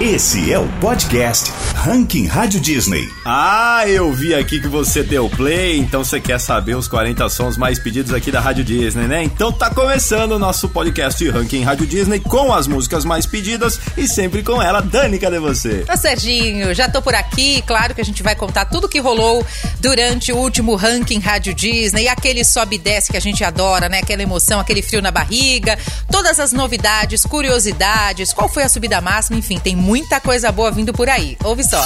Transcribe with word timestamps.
Esse 0.00 0.50
é 0.50 0.58
o 0.58 0.66
podcast 0.80 1.52
Ranking 1.74 2.26
Rádio 2.26 2.58
Disney. 2.58 3.06
Ah, 3.22 3.84
eu 3.86 4.10
vi 4.14 4.34
aqui 4.34 4.58
que 4.58 4.66
você 4.66 5.02
deu 5.02 5.28
play, 5.28 5.78
então 5.78 6.02
você 6.02 6.18
quer 6.18 6.40
saber 6.40 6.74
os 6.74 6.88
40 6.88 7.28
sons 7.28 7.58
mais 7.58 7.78
pedidos 7.78 8.14
aqui 8.14 8.30
da 8.32 8.40
Rádio 8.40 8.64
Disney, 8.64 9.06
né? 9.06 9.22
Então 9.22 9.52
tá 9.52 9.68
começando 9.68 10.32
o 10.32 10.38
nosso 10.38 10.70
podcast 10.70 11.28
Ranking 11.28 11.62
Rádio 11.64 11.86
Disney 11.86 12.18
com 12.18 12.50
as 12.50 12.66
músicas 12.66 13.04
mais 13.04 13.26
pedidas 13.26 13.78
e 13.94 14.08
sempre 14.08 14.42
com 14.42 14.62
ela. 14.62 14.80
Dani, 14.80 15.18
cadê 15.18 15.38
você? 15.38 15.84
Ô 15.92 15.96
Serginho, 15.98 16.74
já 16.74 16.88
tô 16.88 17.02
por 17.02 17.14
aqui. 17.14 17.62
Claro 17.66 17.94
que 17.94 18.00
a 18.00 18.04
gente 18.04 18.22
vai 18.22 18.34
contar 18.34 18.64
tudo 18.64 18.88
que 18.88 19.00
rolou 19.00 19.44
durante 19.80 20.32
o 20.32 20.36
último 20.38 20.76
Ranking 20.76 21.18
Rádio 21.18 21.52
Disney, 21.52 22.08
aquele 22.08 22.42
sobe 22.42 22.76
e 22.76 22.78
desce 22.78 23.10
que 23.10 23.18
a 23.18 23.20
gente 23.20 23.44
adora, 23.44 23.86
né? 23.86 23.98
Aquela 23.98 24.22
emoção, 24.22 24.60
aquele 24.60 24.80
frio 24.80 25.02
na 25.02 25.10
barriga, 25.10 25.78
todas 26.10 26.40
as 26.40 26.52
novidades, 26.52 27.22
curiosidades, 27.26 28.32
qual 28.32 28.48
foi 28.48 28.62
a 28.62 28.68
subida 28.68 28.98
máxima, 29.02 29.38
enfim, 29.38 29.58
tem 29.58 29.76
muita 29.90 30.20
coisa 30.20 30.52
boa 30.52 30.70
vindo 30.70 30.92
por 30.92 31.08
aí. 31.08 31.36
Ouve 31.42 31.64
só. 31.64 31.84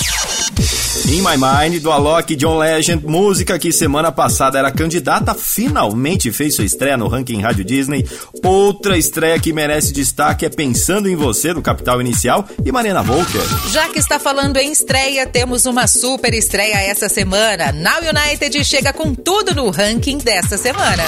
In 1.07 1.23
My 1.23 1.39
Mind, 1.39 1.83
do 1.83 1.91
Alok 1.91 2.37
John 2.37 2.59
Legend, 2.59 3.03
música 3.07 3.59
que 3.59 3.73
semana 3.73 4.13
passada 4.13 4.59
era 4.59 4.71
candidata, 4.71 5.35
finalmente 5.35 6.31
fez 6.31 6.55
sua 6.55 6.67
estreia 6.67 6.99
no 6.99 7.09
ranking 7.09 7.41
Rádio 7.41 7.65
Disney. 7.65 8.07
Outra 8.45 8.99
estreia 8.99 9.41
que 9.41 9.55
merece 9.55 9.91
destaque 9.91 10.45
é 10.45 10.51
Pensando 10.51 11.09
em 11.09 11.17
Você, 11.17 11.55
do 11.55 11.63
Capital 11.63 11.99
Inicial, 11.99 12.47
e 12.63 12.71
Marina 12.71 13.03
Volker. 13.03 13.41
Já 13.71 13.89
que 13.89 13.99
está 13.99 14.19
falando 14.19 14.59
em 14.59 14.71
estreia, 14.71 15.27
temos 15.27 15.65
uma 15.65 15.87
super 15.87 16.35
estreia 16.35 16.77
essa 16.77 17.09
semana. 17.09 17.73
Now 17.73 18.01
United 18.03 18.63
chega 18.67 18.93
com 18.93 19.15
tudo 19.15 19.55
no 19.55 19.71
ranking 19.71 20.19
dessa 20.19 20.59
semana. 20.59 21.05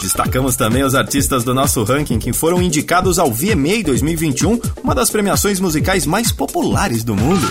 Destacamos 0.00 0.54
também 0.54 0.84
os 0.84 0.94
artistas 0.94 1.42
do 1.42 1.52
nosso 1.52 1.82
ranking 1.82 2.18
que 2.18 2.32
foram 2.32 2.62
indicados 2.62 3.18
ao 3.18 3.32
VMA 3.32 3.82
2021, 3.84 4.60
uma 4.82 4.94
das 4.94 5.10
premiações 5.10 5.58
musicais 5.58 6.06
mais 6.06 6.30
populares 6.38 7.02
do 7.02 7.16
mundo. 7.16 7.46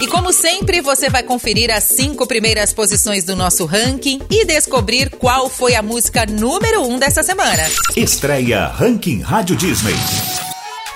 E 0.00 0.06
como 0.06 0.32
sempre, 0.32 0.80
você 0.80 1.10
vai 1.10 1.22
conferir 1.22 1.70
as 1.70 1.84
cinco 1.84 2.26
primeiras 2.26 2.72
posições 2.72 3.22
do 3.22 3.36
nosso 3.36 3.66
ranking 3.66 4.18
e 4.30 4.46
descobrir 4.46 5.10
qual 5.10 5.50
foi 5.50 5.74
a 5.74 5.82
música 5.82 6.24
número 6.24 6.82
um 6.82 6.98
dessa 6.98 7.22
semana. 7.22 7.62
Estreia 7.94 8.66
Ranking 8.66 9.20
Rádio 9.20 9.54
Disney. 9.56 10.49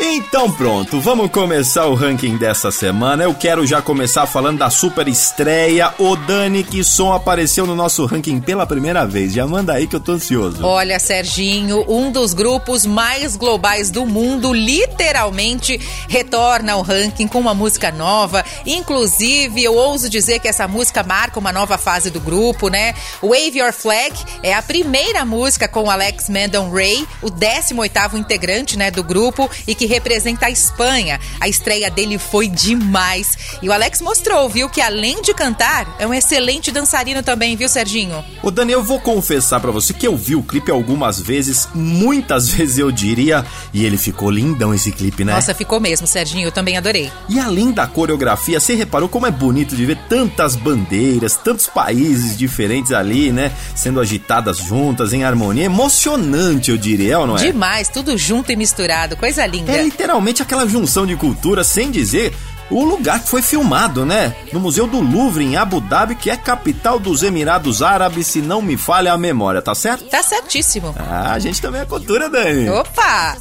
Então 0.07 0.53
pronto, 0.53 1.01
vamos 1.01 1.31
começar 1.31 1.87
o 1.87 1.95
ranking 1.95 2.37
dessa 2.37 2.71
semana. 2.71 3.25
Eu 3.25 3.33
quero 3.33 3.67
já 3.67 3.81
começar 3.81 4.27
falando 4.27 4.59
da 4.59 4.69
super 4.69 5.09
estreia. 5.09 5.95
O 5.99 6.15
Dani, 6.15 6.63
som 6.85 7.15
apareceu 7.15 7.67
no 7.67 7.75
nosso 7.75 8.05
ranking 8.05 8.39
pela 8.39 8.67
primeira 8.67 9.07
vez. 9.07 9.33
Já 9.33 9.47
manda 9.47 9.73
aí 9.73 9.87
que 9.87 9.97
eu 9.97 10.01
tô 10.01 10.13
ansioso. 10.13 10.63
Olha, 10.63 10.99
Serginho, 10.99 11.87
um 11.89 12.13
dos 12.13 12.35
grupos 12.35 12.85
mais 12.85 13.35
globais 13.35 13.91
do 13.91 14.05
mundo 14.05 14.53
literalmente 14.53 15.81
retorna 16.07 16.75
ao 16.75 16.83
ranking 16.83 17.27
com 17.27 17.41
uma 17.41 17.55
música 17.55 17.91
nova. 17.91 18.45
Inclusive, 18.67 19.65
eu 19.65 19.75
ouso 19.75 20.11
dizer 20.11 20.39
que 20.39 20.49
essa 20.49 20.69
música 20.69 21.03
marca 21.03 21.41
uma 21.41 21.53
nova 21.53 21.79
fase 21.79 22.11
do 22.11 22.21
grupo, 22.21 22.69
né? 22.69 22.95
Wave 23.23 23.59
Your 23.59 23.73
Flag 23.73 24.13
é 24.43 24.53
a 24.53 24.61
primeira 24.61 25.25
música 25.25 25.67
com 25.67 25.91
Alex 25.91 26.29
Mandon 26.29 26.71
Ray, 26.71 27.09
o 27.23 27.31
18º 27.31 28.19
integrante, 28.19 28.77
né, 28.77 28.91
do 28.91 29.03
grupo 29.03 29.51
e 29.67 29.75
que 29.75 29.94
representa 29.95 30.47
a 30.47 30.50
Espanha. 30.50 31.20
A 31.41 31.48
estreia 31.48 31.91
dele 31.91 32.19
foi 32.19 32.48
demais. 32.48 33.59
E 33.62 33.69
o 33.69 33.73
Alex 33.73 34.01
mostrou, 34.01 34.48
viu, 34.48 34.69
que 34.69 34.81
além 34.81 35.23
de 35.23 35.33
cantar, 35.33 35.97
é 35.98 36.06
um 36.06 36.12
excelente 36.12 36.70
dançarino 36.70 37.23
também, 37.23 37.56
viu, 37.56 37.69
Serginho? 37.69 38.25
O 38.42 38.51
Dani, 38.51 38.73
eu 38.73 38.83
vou 38.83 39.01
confessar 39.01 39.61
para 39.61 39.70
você 39.70 39.92
que 39.92 40.06
eu 40.06 40.17
vi 40.17 40.34
o 40.34 40.42
clipe 40.42 40.70
algumas 40.70 41.20
vezes, 41.20 41.69
muitas 41.75 42.48
vezes 42.51 42.78
eu 42.78 42.91
diria, 42.91 43.45
e 43.73 43.84
ele 43.84 43.97
ficou 43.97 44.31
lindão 44.31 44.75
esse 44.75 44.91
clipe, 44.91 45.25
né? 45.25 45.33
Nossa, 45.33 45.55
ficou 45.55 45.81
mesmo, 45.81 46.06
Serginho, 46.06 46.47
eu 46.48 46.53
também 46.53 46.77
adorei. 46.77 47.11
E 47.29 47.39
além 47.39 47.70
da 47.70 47.86
coreografia, 47.86 48.58
você 48.58 48.75
reparou 48.75 49.08
como 49.08 49.27
é 49.27 49.31
bonito 49.31 49.77
de 49.77 49.86
ver 49.86 49.98
tantas 50.08 50.56
bandeiras, 50.56 51.36
tantos 51.36 51.67
países 51.67 52.36
diferentes 52.36 52.92
ali, 52.92 53.31
né? 53.31 53.53
Sendo 53.75 54.01
agitadas 54.01 54.58
juntas, 54.58 55.12
em 55.12 55.24
harmonia. 55.24 55.64
Emocionante, 55.64 56.70
eu 56.70 56.77
diria, 56.77 57.24
não 57.27 57.36
é? 57.36 57.40
Demais, 57.40 57.89
tudo 57.89 58.19
junto 58.19 58.51
e 58.51 58.57
misturado, 58.57 59.17
coisa 59.17 59.46
linda. 59.46 59.73
É 59.73 59.83
literalmente 59.84 60.42
aquela 60.42 60.67
junção 60.67 61.06
de 61.06 61.14
cultura, 61.17 61.62
sem 61.62 61.90
dizer 61.90 62.34
o 62.70 62.84
lugar 62.84 63.20
que 63.20 63.28
foi 63.28 63.42
filmado, 63.42 64.05
né? 64.05 64.34
No 64.52 64.58
Museu 64.58 64.86
do 64.86 65.00
Louvre, 65.00 65.45
em 65.45 65.56
Abu 65.56 65.80
Dhabi, 65.80 66.14
que 66.14 66.30
é 66.30 66.36
capital 66.36 66.98
dos 66.98 67.22
Emirados 67.22 67.83
Árabes, 67.83 68.27
se 68.27 68.40
não 68.40 68.62
me 68.62 68.77
falha 68.77 69.12
a 69.12 69.18
memória, 69.18 69.61
tá 69.61 69.74
certo? 69.74 70.05
Tá 70.05 70.22
certíssimo. 70.22 70.95
Ah, 70.98 71.33
a 71.33 71.39
gente 71.39 71.61
também 71.61 71.80
é 71.83 71.84
cultura, 71.84 72.28
Dani. 72.28 72.68
Opa! 72.70 73.36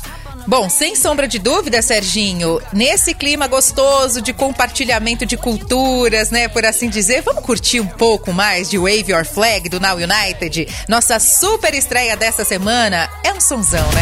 Bom, 0.45 0.69
sem 0.69 0.93
sombra 0.93 1.25
de 1.25 1.39
dúvida, 1.39 1.81
Serginho, 1.81 2.61
nesse 2.73 3.13
clima 3.13 3.47
gostoso 3.47 4.21
de 4.21 4.33
compartilhamento 4.33 5.25
de 5.25 5.37
culturas, 5.37 6.31
né, 6.31 6.49
por 6.49 6.65
assim 6.65 6.89
dizer, 6.89 7.21
vamos 7.21 7.45
curtir 7.45 7.79
um 7.79 7.87
pouco 7.87 8.33
mais 8.33 8.69
de 8.69 8.77
Wave 8.77 9.05
Your 9.07 9.25
Flag 9.25 9.69
do 9.69 9.79
Now 9.79 9.95
United? 9.95 10.67
Nossa 10.89 11.17
super 11.17 11.73
estreia 11.73 12.17
dessa 12.17 12.43
semana 12.43 13.09
é 13.23 13.31
um 13.31 13.39
sonzão, 13.39 13.87
né? 13.93 14.01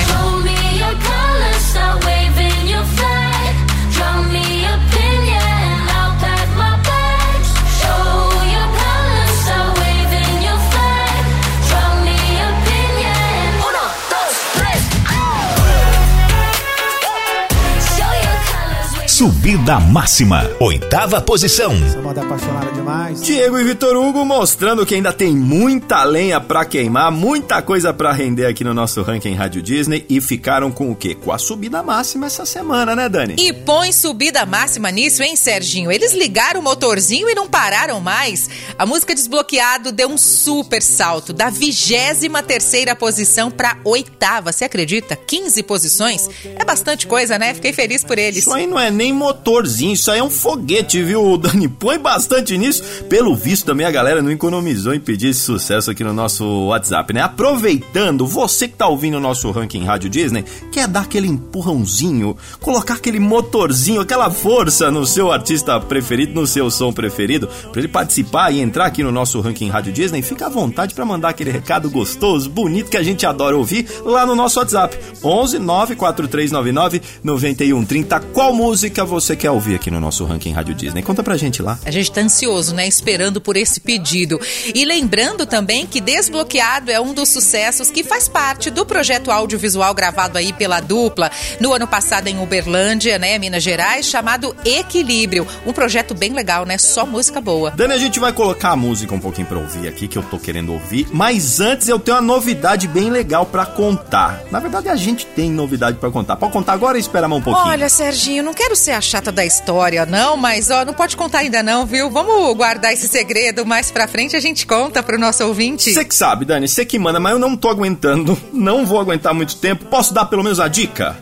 Subida 19.21 19.79
máxima, 19.79 20.49
oitava 20.59 21.21
posição. 21.21 21.71
Essa 21.73 22.01
moda 22.01 22.23
apaixonada 22.23 22.71
demais. 22.71 23.21
Diego 23.21 23.59
e 23.59 23.63
Vitor 23.63 23.95
Hugo 23.95 24.25
mostrando 24.25 24.83
que 24.83 24.95
ainda 24.95 25.13
tem 25.13 25.35
muita 25.35 26.03
lenha 26.03 26.41
pra 26.41 26.65
queimar, 26.65 27.11
muita 27.11 27.61
coisa 27.61 27.93
pra 27.93 28.11
render 28.11 28.47
aqui 28.47 28.63
no 28.63 28.73
nosso 28.73 29.03
ranking 29.03 29.35
Rádio 29.35 29.61
Disney 29.61 30.03
e 30.09 30.19
ficaram 30.19 30.71
com 30.71 30.89
o 30.89 30.95
quê? 30.95 31.13
Com 31.13 31.31
a 31.31 31.37
subida 31.37 31.83
máxima 31.83 32.25
essa 32.25 32.47
semana, 32.47 32.95
né, 32.95 33.07
Dani? 33.07 33.35
E 33.37 33.53
põe 33.53 33.91
subida 33.91 34.43
máxima 34.43 34.89
nisso, 34.89 35.21
hein, 35.21 35.35
Serginho? 35.35 35.91
Eles 35.91 36.13
ligaram 36.13 36.59
o 36.59 36.63
motorzinho 36.63 37.29
e 37.29 37.35
não 37.35 37.47
pararam 37.47 38.01
mais. 38.01 38.49
A 38.75 38.87
música 38.87 39.13
Desbloqueado 39.13 39.91
deu 39.91 40.09
um 40.09 40.17
super 40.17 40.81
salto 40.81 41.31
da 41.31 41.51
vigésima 41.51 42.41
terceira 42.41 42.95
posição 42.95 43.51
pra 43.51 43.77
oitava. 43.83 44.51
Você 44.51 44.65
acredita? 44.65 45.15
15 45.15 45.61
posições? 45.61 46.27
É 46.43 46.65
bastante 46.65 47.05
coisa, 47.05 47.37
né? 47.37 47.53
Fiquei 47.53 47.71
feliz 47.71 48.03
por 48.03 48.17
eles. 48.17 48.39
Isso 48.39 48.51
aí 48.51 48.65
não 48.65 48.79
é 48.79 48.89
nem 48.89 49.10
motorzinho, 49.11 49.93
isso 49.93 50.11
aí 50.11 50.19
é 50.19 50.23
um 50.23 50.29
foguete, 50.29 51.01
viu, 51.03 51.35
Dani? 51.39 51.67
Põe 51.67 51.97
bastante 51.97 52.57
nisso. 52.57 52.83
Pelo 53.09 53.35
visto, 53.35 53.65
também 53.65 53.85
a 53.85 53.91
galera 53.91 54.21
não 54.21 54.31
economizou 54.31 54.93
em 54.93 54.99
pedir 54.99 55.29
esse 55.29 55.41
sucesso 55.41 55.91
aqui 55.91 56.03
no 56.03 56.13
nosso 56.13 56.45
WhatsApp, 56.67 57.13
né? 57.13 57.21
Aproveitando, 57.21 58.25
você 58.25 58.67
que 58.67 58.75
tá 58.75 58.87
ouvindo 58.87 59.17
o 59.17 59.21
nosso 59.21 59.49
ranking 59.51 59.83
Rádio 59.83 60.09
Disney, 60.09 60.45
quer 60.71 60.87
dar 60.87 61.01
aquele 61.01 61.27
empurrãozinho, 61.27 62.35
colocar 62.59 62.95
aquele 62.95 63.19
motorzinho, 63.19 64.01
aquela 64.01 64.29
força 64.29 64.91
no 64.91 65.05
seu 65.05 65.31
artista 65.31 65.79
preferido, 65.79 66.33
no 66.33 66.47
seu 66.47 66.69
som 66.71 66.91
preferido, 66.91 67.47
para 67.71 67.79
ele 67.81 67.87
participar 67.87 68.51
e 68.51 68.61
entrar 68.61 68.85
aqui 68.85 69.03
no 69.03 69.11
nosso 69.11 69.39
ranking 69.41 69.69
Rádio 69.69 69.93
Disney, 69.93 70.21
fica 70.21 70.47
à 70.47 70.49
vontade 70.49 70.93
para 70.93 71.05
mandar 71.05 71.29
aquele 71.29 71.51
recado 71.51 71.89
gostoso, 71.89 72.49
bonito 72.49 72.89
que 72.89 72.97
a 72.97 73.03
gente 73.03 73.25
adora 73.25 73.57
ouvir 73.57 73.85
lá 74.03 74.25
no 74.25 74.35
nosso 74.35 74.59
WhatsApp. 74.59 74.97
11 75.23 75.59
94399 75.59 77.01
9130. 77.23 78.19
Qual 78.33 78.53
música 78.53 79.00
você 79.03 79.35
quer 79.35 79.51
ouvir 79.51 79.75
aqui 79.75 79.89
no 79.91 79.99
nosso 79.99 80.25
ranking 80.25 80.51
Rádio 80.51 80.75
Disney? 80.75 81.01
Conta 81.01 81.23
pra 81.23 81.37
gente 81.37 81.61
lá. 81.61 81.77
A 81.85 81.91
gente 81.91 82.11
tá 82.11 82.21
ansioso, 82.21 82.73
né? 82.73 82.87
Esperando 82.87 83.41
por 83.41 83.55
esse 83.55 83.79
pedido. 83.79 84.39
E 84.73 84.85
lembrando 84.85 85.45
também 85.45 85.85
que 85.85 86.01
Desbloqueado 86.01 86.91
é 86.91 86.99
um 86.99 87.13
dos 87.13 87.29
sucessos 87.29 87.91
que 87.91 88.03
faz 88.03 88.27
parte 88.27 88.69
do 88.69 88.85
projeto 88.85 89.31
audiovisual 89.31 89.93
gravado 89.93 90.37
aí 90.37 90.53
pela 90.53 90.79
dupla 90.79 91.31
no 91.59 91.73
ano 91.73 91.87
passado 91.87 92.27
em 92.27 92.41
Uberlândia, 92.41 93.17
né, 93.17 93.37
Minas 93.37 93.63
Gerais, 93.63 94.05
chamado 94.05 94.55
Equilíbrio. 94.65 95.47
Um 95.65 95.73
projeto 95.73 96.13
bem 96.13 96.33
legal, 96.33 96.65
né? 96.65 96.77
Só 96.77 97.05
música 97.05 97.41
boa. 97.41 97.71
Dani, 97.71 97.93
a 97.93 97.97
gente 97.97 98.19
vai 98.19 98.33
colocar 98.33 98.71
a 98.71 98.75
música 98.75 99.13
um 99.13 99.19
pouquinho 99.19 99.47
pra 99.47 99.57
ouvir 99.57 99.87
aqui, 99.87 100.07
que 100.07 100.17
eu 100.17 100.23
tô 100.23 100.37
querendo 100.37 100.73
ouvir. 100.73 101.07
Mas 101.11 101.59
antes 101.59 101.87
eu 101.87 101.99
tenho 101.99 102.17
uma 102.17 102.21
novidade 102.21 102.87
bem 102.87 103.09
legal 103.09 103.45
pra 103.45 103.65
contar. 103.65 104.43
Na 104.51 104.59
verdade, 104.59 104.89
a 104.89 104.95
gente 104.95 105.25
tem 105.25 105.49
novidade 105.49 105.97
pra 105.97 106.09
contar. 106.09 106.35
Pode 106.35 106.51
contar 106.51 106.73
agora 106.73 106.93
ou 106.93 106.99
espera 106.99 107.27
mais 107.27 107.41
um 107.41 107.43
pouquinho? 107.43 107.67
Olha, 107.67 107.89
Serginho, 107.89 108.43
não 108.43 108.53
quero 108.53 108.75
ser 108.75 108.90
a 108.91 109.01
chata 109.01 109.31
da 109.31 109.45
história, 109.45 110.05
não, 110.05 110.37
mas 110.37 110.69
ó, 110.69 110.85
não 110.85 110.93
pode 110.93 111.15
contar 111.15 111.39
ainda 111.39 111.61
não, 111.63 111.85
viu? 111.85 112.09
Vamos 112.09 112.55
guardar 112.55 112.93
esse 112.93 113.07
segredo 113.07 113.65
mais 113.65 113.91
pra 113.91 114.07
frente, 114.07 114.35
a 114.35 114.39
gente 114.39 114.65
conta 114.65 115.01
pro 115.01 115.19
nosso 115.19 115.45
ouvinte. 115.45 115.93
Você 115.93 116.05
que 116.05 116.15
sabe, 116.15 116.45
Dani, 116.45 116.67
você 116.67 116.85
que 116.85 116.99
manda, 116.99 117.19
mas 117.19 117.33
eu 117.33 117.39
não 117.39 117.55
tô 117.55 117.69
aguentando. 117.69 118.39
Não 118.53 118.85
vou 118.85 118.99
aguentar 118.99 119.33
muito 119.33 119.55
tempo. 119.57 119.85
Posso 119.85 120.13
dar 120.13 120.25
pelo 120.25 120.43
menos 120.43 120.59
a 120.59 120.67
dica? 120.67 121.17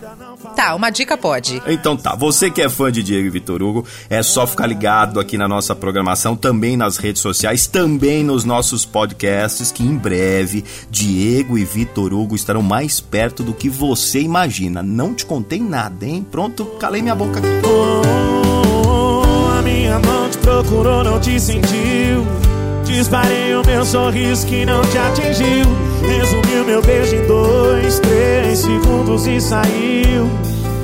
Tá, 0.59 0.75
uma 0.75 0.89
dica 0.89 1.17
pode. 1.17 1.63
Então 1.65 1.95
tá, 1.95 2.13
você 2.17 2.51
que 2.51 2.61
é 2.61 2.67
fã 2.67 2.91
de 2.91 3.01
Diego 3.01 3.25
e 3.25 3.29
Vitor 3.29 3.63
Hugo, 3.63 3.85
é 4.09 4.21
só 4.21 4.45
ficar 4.45 4.67
ligado 4.67 5.17
aqui 5.17 5.37
na 5.37 5.47
nossa 5.47 5.73
programação, 5.73 6.35
também 6.35 6.75
nas 6.75 6.97
redes 6.97 7.21
sociais, 7.21 7.65
também 7.65 8.25
nos 8.25 8.43
nossos 8.43 8.83
podcasts, 8.83 9.71
que 9.71 9.83
em 9.83 9.95
breve 9.95 10.65
Diego 10.91 11.57
e 11.57 11.63
Vitor 11.63 12.13
Hugo 12.13 12.35
estarão 12.35 12.61
mais 12.61 12.99
perto 12.99 13.41
do 13.41 13.53
que 13.53 13.69
você 13.69 14.19
imagina. 14.19 14.83
Não 14.83 15.13
te 15.13 15.25
contei 15.25 15.61
nada, 15.61 16.05
hein? 16.05 16.27
Pronto, 16.29 16.65
calei 16.77 17.01
minha 17.01 17.15
boca 17.15 17.39
aqui. 17.39 17.47
procurou, 20.41 21.03
não 21.03 21.19
te 21.19 21.39
sentiu. 21.39 22.48
Disparei 22.89 23.55
o 23.55 23.63
meu 23.63 23.85
sorriso 23.85 24.47
que 24.47 24.65
não 24.65 24.81
te 24.81 24.97
atingiu. 24.97 25.65
Resumiu 26.01 26.65
meu 26.65 26.81
beijo 26.81 27.15
em 27.15 27.27
dois, 27.27 27.99
três 27.99 28.59
segundos 28.59 29.27
e 29.27 29.39
saiu. 29.39 30.27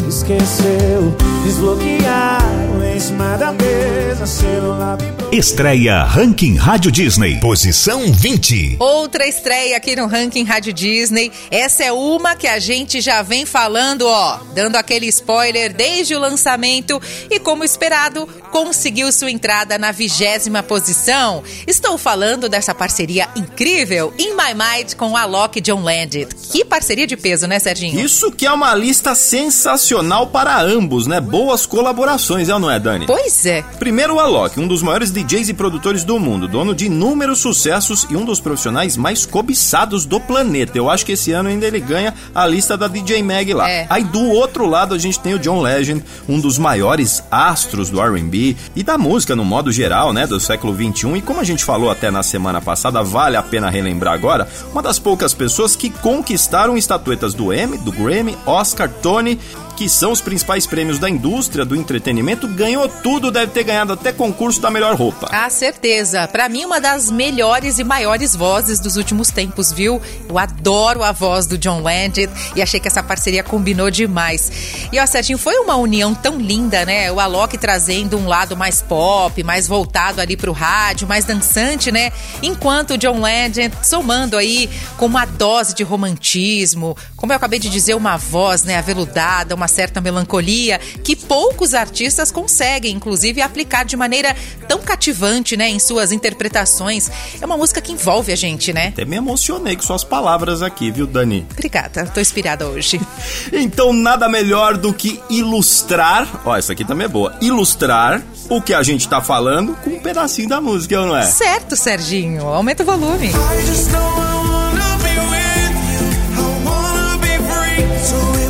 Esqueceu, 0.08 1.16
desbloquearam 1.44 2.86
em 2.86 3.00
cima 3.00 3.36
da 3.38 3.52
mesa, 3.52 4.28
celular. 4.28 5.15
Estreia 5.36 6.02
Ranking 6.06 6.56
Rádio 6.56 6.90
Disney. 6.90 7.42
Posição 7.42 8.10
20. 8.10 8.78
Outra 8.80 9.28
estreia 9.28 9.76
aqui 9.76 9.94
no 9.94 10.08
ranking 10.08 10.46
Rádio 10.46 10.72
Disney. 10.72 11.30
Essa 11.52 11.84
é 11.84 11.92
uma 11.92 12.38
que 12.38 12.48
a 12.48 12.58
gente 12.58 13.02
já 13.02 13.22
vem 13.22 13.46
falando, 13.46 14.08
ó, 14.08 14.40
dando 14.54 14.78
aquele 14.78 15.08
spoiler 15.08 15.74
desde 15.74 16.16
o 16.16 16.20
lançamento 16.20 17.02
e, 17.30 17.38
como 17.38 17.66
esperado, 17.66 18.26
conseguiu 18.50 19.12
sua 19.12 19.30
entrada 19.30 19.78
na 19.78 19.92
vigésima 19.92 20.64
posição. 20.64 21.44
Estou 21.68 21.98
falando 21.98 22.48
dessa 22.48 22.74
parceria 22.74 23.28
incrível 23.36 24.14
In 24.18 24.36
My 24.36 24.54
Mind 24.54 24.94
com 24.94 25.18
Alok 25.18 25.60
e 25.60 25.62
John 25.62 25.82
Landed. 25.82 26.30
Que 26.50 26.64
parceria 26.64 27.06
de 27.06 27.18
peso, 27.18 27.46
né, 27.46 27.60
Serginho? 27.60 28.00
Isso 28.00 28.32
que 28.32 28.46
é 28.46 28.52
uma 28.54 28.74
lista 28.74 29.14
sensacional 29.14 30.28
para 30.28 30.62
ambos, 30.62 31.08
né? 31.08 31.20
Boas 31.20 31.66
colaborações, 31.66 32.48
é 32.48 32.54
ou 32.54 32.60
não 32.62 32.72
é, 32.72 32.80
Dani? 32.80 33.06
Pois 33.06 33.46
é. 33.46 33.64
Primeiro 33.78 34.16
o 34.16 34.20
Alok, 34.22 34.58
um 34.58 34.68
dos 34.68 34.82
maiores 34.82 35.12
DJs 35.26 35.50
e 35.50 35.54
produtores 35.56 36.04
do 36.04 36.20
mundo, 36.20 36.48
dono 36.48 36.76
de 36.76 36.86
inúmeros 36.86 37.40
sucessos 37.40 38.06
e 38.12 38.16
um 38.16 38.24
dos 38.24 38.40
profissionais 38.40 38.96
mais 38.96 39.26
cobiçados 39.26 40.06
do 40.06 40.20
planeta. 40.20 40.78
Eu 40.78 40.88
acho 40.88 41.04
que 41.04 41.14
esse 41.14 41.32
ano 41.32 41.50
ainda 41.50 41.66
ele 41.66 41.80
ganha 41.80 42.14
a 42.34 42.46
lista 42.46 42.78
da 42.78 42.88
DJ 42.88 43.24
Mag 43.24 43.52
lá. 43.52 43.68
É. 43.68 43.88
Aí 43.90 44.04
do 44.04 44.22
outro 44.22 44.68
lado 44.68 44.94
a 44.94 45.00
gente 45.00 45.20
tem 45.20 45.34
o 45.34 45.40
John 45.40 45.62
Legend, 45.62 46.04
um 46.30 46.40
dos 46.40 46.60
maiores 46.60 47.24
astros 47.32 47.90
do 47.90 48.00
R&B 48.00 48.56
e 48.76 48.84
da 48.84 49.00
música 49.00 49.36
no 49.36 49.44
modo 49.44 49.72
geral, 49.72 50.14
né, 50.14 50.28
do 50.28 50.40
século 50.40 50.74
21. 50.74 51.18
E 51.18 51.22
como 51.24 51.42
a 51.42 51.44
gente 51.44 51.64
falou 51.64 51.90
até 51.90 52.12
na 52.12 52.22
semana 52.22 52.62
passada, 52.62 53.02
vale 53.02 53.36
a 53.36 53.42
pena 53.42 53.70
relembrar 53.70 54.14
agora, 54.14 54.48
uma 54.72 54.84
das 54.84 55.00
poucas 55.00 55.34
pessoas 55.34 55.76
que 55.76 55.90
conquistaram 55.90 56.78
estatuetas 56.78 57.34
do 57.34 57.52
Emmy, 57.52 57.80
do 57.80 57.92
Grammy, 57.92 58.38
Oscar, 58.46 58.88
Tony 59.02 59.40
que 59.76 59.90
são 59.90 60.12
os 60.12 60.22
principais 60.22 60.66
prêmios 60.66 60.98
da 60.98 61.10
indústria 61.10 61.66
do 61.66 61.76
entretenimento, 61.76 62.48
ganhou 62.48 62.88
tudo, 62.88 63.30
deve 63.30 63.52
ter 63.52 63.64
ganhado 63.64 63.94
até 63.94 64.12
concurso 64.12 64.62
da 64.62 64.72
melhor 64.72 64.96
roupa. 64.96 65.28
Ah, 65.32 65.50
certeza. 65.50 66.28
Pra 66.28 66.48
mim, 66.48 66.66
uma 66.66 66.80
das 66.80 67.12
melhores 67.12 67.78
e 67.78 67.84
maiores 67.84 68.36
vozes 68.36 68.80
dos 68.80 68.96
últimos 68.96 69.30
tempos, 69.30 69.72
viu? 69.72 70.02
Eu 70.28 70.38
adoro 70.38 71.04
a 71.04 71.12
voz 71.12 71.46
do 71.46 71.58
John 71.58 71.82
Landed 71.82 72.32
e 72.56 72.62
achei 72.62 72.80
que 72.80 72.88
essa 72.88 73.04
parceria 73.04 73.44
combinou 73.44 73.92
demais. 73.92 74.52
E 74.92 75.00
ó, 75.00 75.06
Serginho, 75.06 75.38
foi 75.38 75.58
uma 75.58 75.76
união 75.76 76.16
tão 76.16 76.38
linda, 76.40 76.86
né? 76.86 77.12
O 77.12 77.20
Alok 77.20 77.58
trazendo 77.58 78.18
um 78.18 78.28
lado 78.28 78.56
mais 78.56 78.82
pop, 78.82 79.44
mais 79.44 79.68
voltado 79.68 80.22
ali 80.22 80.38
pro 80.38 80.52
rádio, 80.52 81.08
mais 81.08 81.26
dançante, 81.26 81.92
né? 81.92 82.12
Enquanto 82.42 82.92
o 82.92 82.98
John 82.98 83.22
Legend 83.22 83.74
somando 83.84 84.38
aí 84.38 84.70
com 84.98 85.06
uma 85.06 85.26
dose 85.26 85.76
de 85.76 85.84
romantismo, 85.84 86.98
como 87.16 87.34
eu 87.34 87.38
acabei 87.38 87.60
de 87.60 87.70
dizer, 87.70 87.96
uma 87.96 88.18
voz, 88.18 88.64
né, 88.64 88.78
aveludada, 88.78 89.56
uma 89.56 89.65
certa 89.68 90.02
melancolia 90.02 90.80
que 91.04 91.16
poucos 91.16 91.74
artistas 91.74 92.32
conseguem, 92.32 92.96
inclusive, 92.96 93.42
aplicar 93.42 93.86
de 93.86 93.96
maneira 93.96 94.36
tão 94.68 94.80
cativante, 94.82 95.56
né, 95.58 95.70
em 95.70 95.80
suas 95.80 96.12
interpretações. 96.12 97.10
É 97.42 97.46
uma 97.46 97.58
música 97.58 97.82
que 97.82 97.92
envolve 97.92 98.32
a 98.32 98.36
gente, 98.36 98.74
né? 98.74 98.88
Até 98.88 99.06
me 99.06 99.16
emocionei 99.16 99.76
com 99.76 99.82
suas 99.82 100.04
palavras 100.04 100.62
aqui, 100.62 100.92
viu, 100.92 101.08
Dani? 101.08 101.46
Obrigada, 101.52 102.06
tô 102.08 102.20
inspirada 102.20 102.68
hoje. 102.68 103.00
Então, 103.52 103.94
nada 103.94 104.28
melhor 104.28 104.78
do 104.78 104.94
que 104.94 105.20
ilustrar, 105.30 106.28
ó, 106.46 106.56
essa 106.56 106.74
aqui 106.74 106.84
também 106.84 107.06
é 107.06 107.08
boa, 107.08 107.36
ilustrar 107.42 108.22
o 108.50 108.62
que 108.62 108.74
a 108.74 108.84
gente 108.84 109.08
tá 109.08 109.22
falando 109.22 109.76
com 109.84 109.92
um 109.92 110.00
pedacinho 110.00 110.48
da 110.50 110.60
música, 110.62 111.00
não 111.06 111.16
é? 111.16 111.26
Certo, 111.26 111.76
Serginho, 111.76 112.46
aumenta 112.48 112.84
o 112.84 112.86
volume. 112.86 113.28
I 113.28 113.66
just 113.66 113.90
know 113.92 114.00
I 114.00 114.36
wanna 114.50 114.98
be 114.98 115.16
with 115.32 115.76
you. 115.94 116.06
I 116.38 116.66
wanna 116.66 117.18
be 117.18 117.28
free. 117.28 118.06
So 118.06 118.45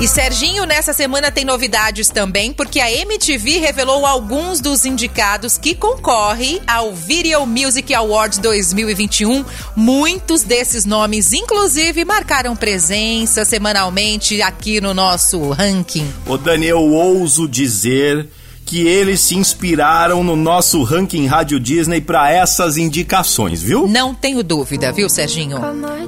E 0.00 0.06
Serginho, 0.06 0.64
nessa 0.64 0.92
semana 0.92 1.28
tem 1.28 1.44
novidades 1.44 2.08
também, 2.08 2.52
porque 2.52 2.78
a 2.78 2.88
MTV 2.88 3.58
revelou 3.58 4.06
alguns 4.06 4.60
dos 4.60 4.84
indicados 4.84 5.58
que 5.58 5.74
concorrem 5.74 6.60
ao 6.68 6.94
Video 6.94 7.44
Music 7.44 7.92
Awards 7.92 8.38
2021. 8.38 9.44
Muitos 9.74 10.44
desses 10.44 10.84
nomes, 10.84 11.32
inclusive, 11.32 12.04
marcaram 12.04 12.54
presença 12.54 13.44
semanalmente 13.44 14.40
aqui 14.40 14.80
no 14.80 14.94
nosso 14.94 15.50
ranking. 15.50 16.08
Ô 16.24 16.38
Daniel, 16.38 16.78
ouso 16.78 17.48
dizer 17.48 18.28
que 18.68 18.86
eles 18.86 19.22
se 19.22 19.34
inspiraram 19.34 20.22
no 20.22 20.36
nosso 20.36 20.82
ranking 20.82 21.24
Rádio 21.24 21.58
Disney 21.58 22.02
para 22.02 22.30
essas 22.30 22.76
indicações, 22.76 23.62
viu? 23.62 23.88
Não 23.88 24.14
tenho 24.14 24.42
dúvida, 24.42 24.92
viu, 24.92 25.08
Serginho? 25.08 25.58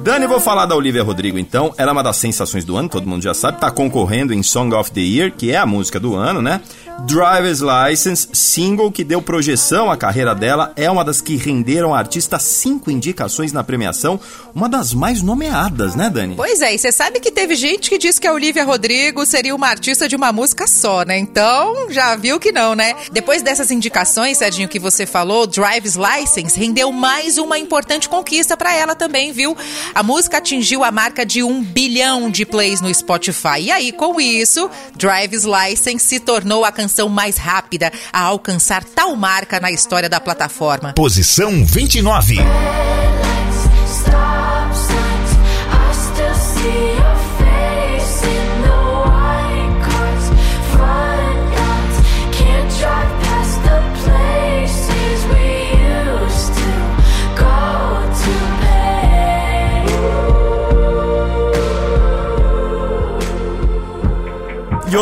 Dani, 0.03 0.27
vou 0.27 0.39
falar 0.39 0.67
da 0.67 0.75
Olivia 0.75 1.01
Rodrigo 1.01 1.39
então. 1.39 1.73
Ela 1.75 1.89
é 1.89 1.93
uma 1.93 2.03
das 2.03 2.17
sensações 2.17 2.63
do 2.63 2.77
ano, 2.77 2.87
todo 2.87 3.07
mundo 3.07 3.23
já 3.23 3.33
sabe. 3.33 3.59
Tá 3.59 3.71
concorrendo 3.71 4.31
em 4.31 4.43
Song 4.43 4.75
of 4.75 4.91
the 4.91 5.01
Year, 5.01 5.31
que 5.35 5.51
é 5.51 5.57
a 5.57 5.65
música 5.65 5.99
do 5.99 6.15
ano, 6.15 6.39
né? 6.39 6.61
Driver's 7.05 7.61
License, 7.61 8.27
single 8.33 8.91
que 8.91 9.03
deu 9.03 9.21
projeção 9.21 9.89
à 9.89 9.97
carreira 9.97 10.35
dela, 10.35 10.71
é 10.75 10.89
uma 10.89 11.03
das 11.03 11.19
que 11.19 11.35
renderam 11.35 11.95
a 11.95 11.97
artista 11.97 12.37
cinco 12.37 12.91
indicações 12.91 13.51
na 13.51 13.63
premiação, 13.63 14.19
uma 14.53 14.69
das 14.69 14.93
mais 14.93 15.21
nomeadas, 15.21 15.95
né, 15.95 16.09
Dani? 16.09 16.35
Pois 16.35 16.61
é, 16.61 16.75
e 16.75 16.77
você 16.77 16.91
sabe 16.91 17.19
que 17.19 17.31
teve 17.31 17.55
gente 17.55 17.89
que 17.89 17.97
disse 17.97 18.21
que 18.21 18.27
a 18.27 18.33
Olivia 18.33 18.63
Rodrigo 18.63 19.25
seria 19.25 19.55
uma 19.55 19.67
artista 19.67 20.07
de 20.07 20.15
uma 20.15 20.31
música 20.31 20.67
só, 20.67 21.03
né? 21.03 21.17
Então, 21.17 21.89
já 21.89 22.15
viu 22.15 22.39
que 22.39 22.50
não, 22.51 22.75
né? 22.75 22.95
Depois 23.11 23.41
dessas 23.41 23.71
indicações, 23.71 24.37
Serginho, 24.37 24.67
que 24.67 24.79
você 24.79 25.05
falou, 25.05 25.47
Drive's 25.47 25.95
License 25.95 26.59
rendeu 26.59 26.91
mais 26.91 27.37
uma 27.37 27.57
importante 27.57 28.07
conquista 28.09 28.55
pra 28.57 28.75
ela 28.75 28.95
também, 28.95 29.31
viu? 29.31 29.55
A 29.93 30.03
música 30.03 30.37
atingiu 30.37 30.83
a 30.83 30.91
marca 30.91 31.25
de 31.25 31.43
um 31.43 31.61
bilhão 31.61 32.29
de 32.29 32.45
plays 32.45 32.81
no 32.81 32.93
Spotify. 32.93 33.59
E 33.59 33.71
aí, 33.71 33.91
com 33.91 34.19
isso, 34.19 34.69
Drive's 34.95 35.45
License 35.45 36.05
se 36.05 36.19
tornou 36.19 36.65
a 36.65 36.71
canção 36.71 37.09
mais 37.09 37.37
rápida 37.37 37.91
a 38.11 38.21
alcançar 38.21 38.83
tal 38.83 39.15
marca 39.15 39.59
na 39.59 39.71
história 39.71 40.09
da 40.09 40.19
plataforma. 40.19 40.93
Posição 40.93 41.65
29. 41.65 42.37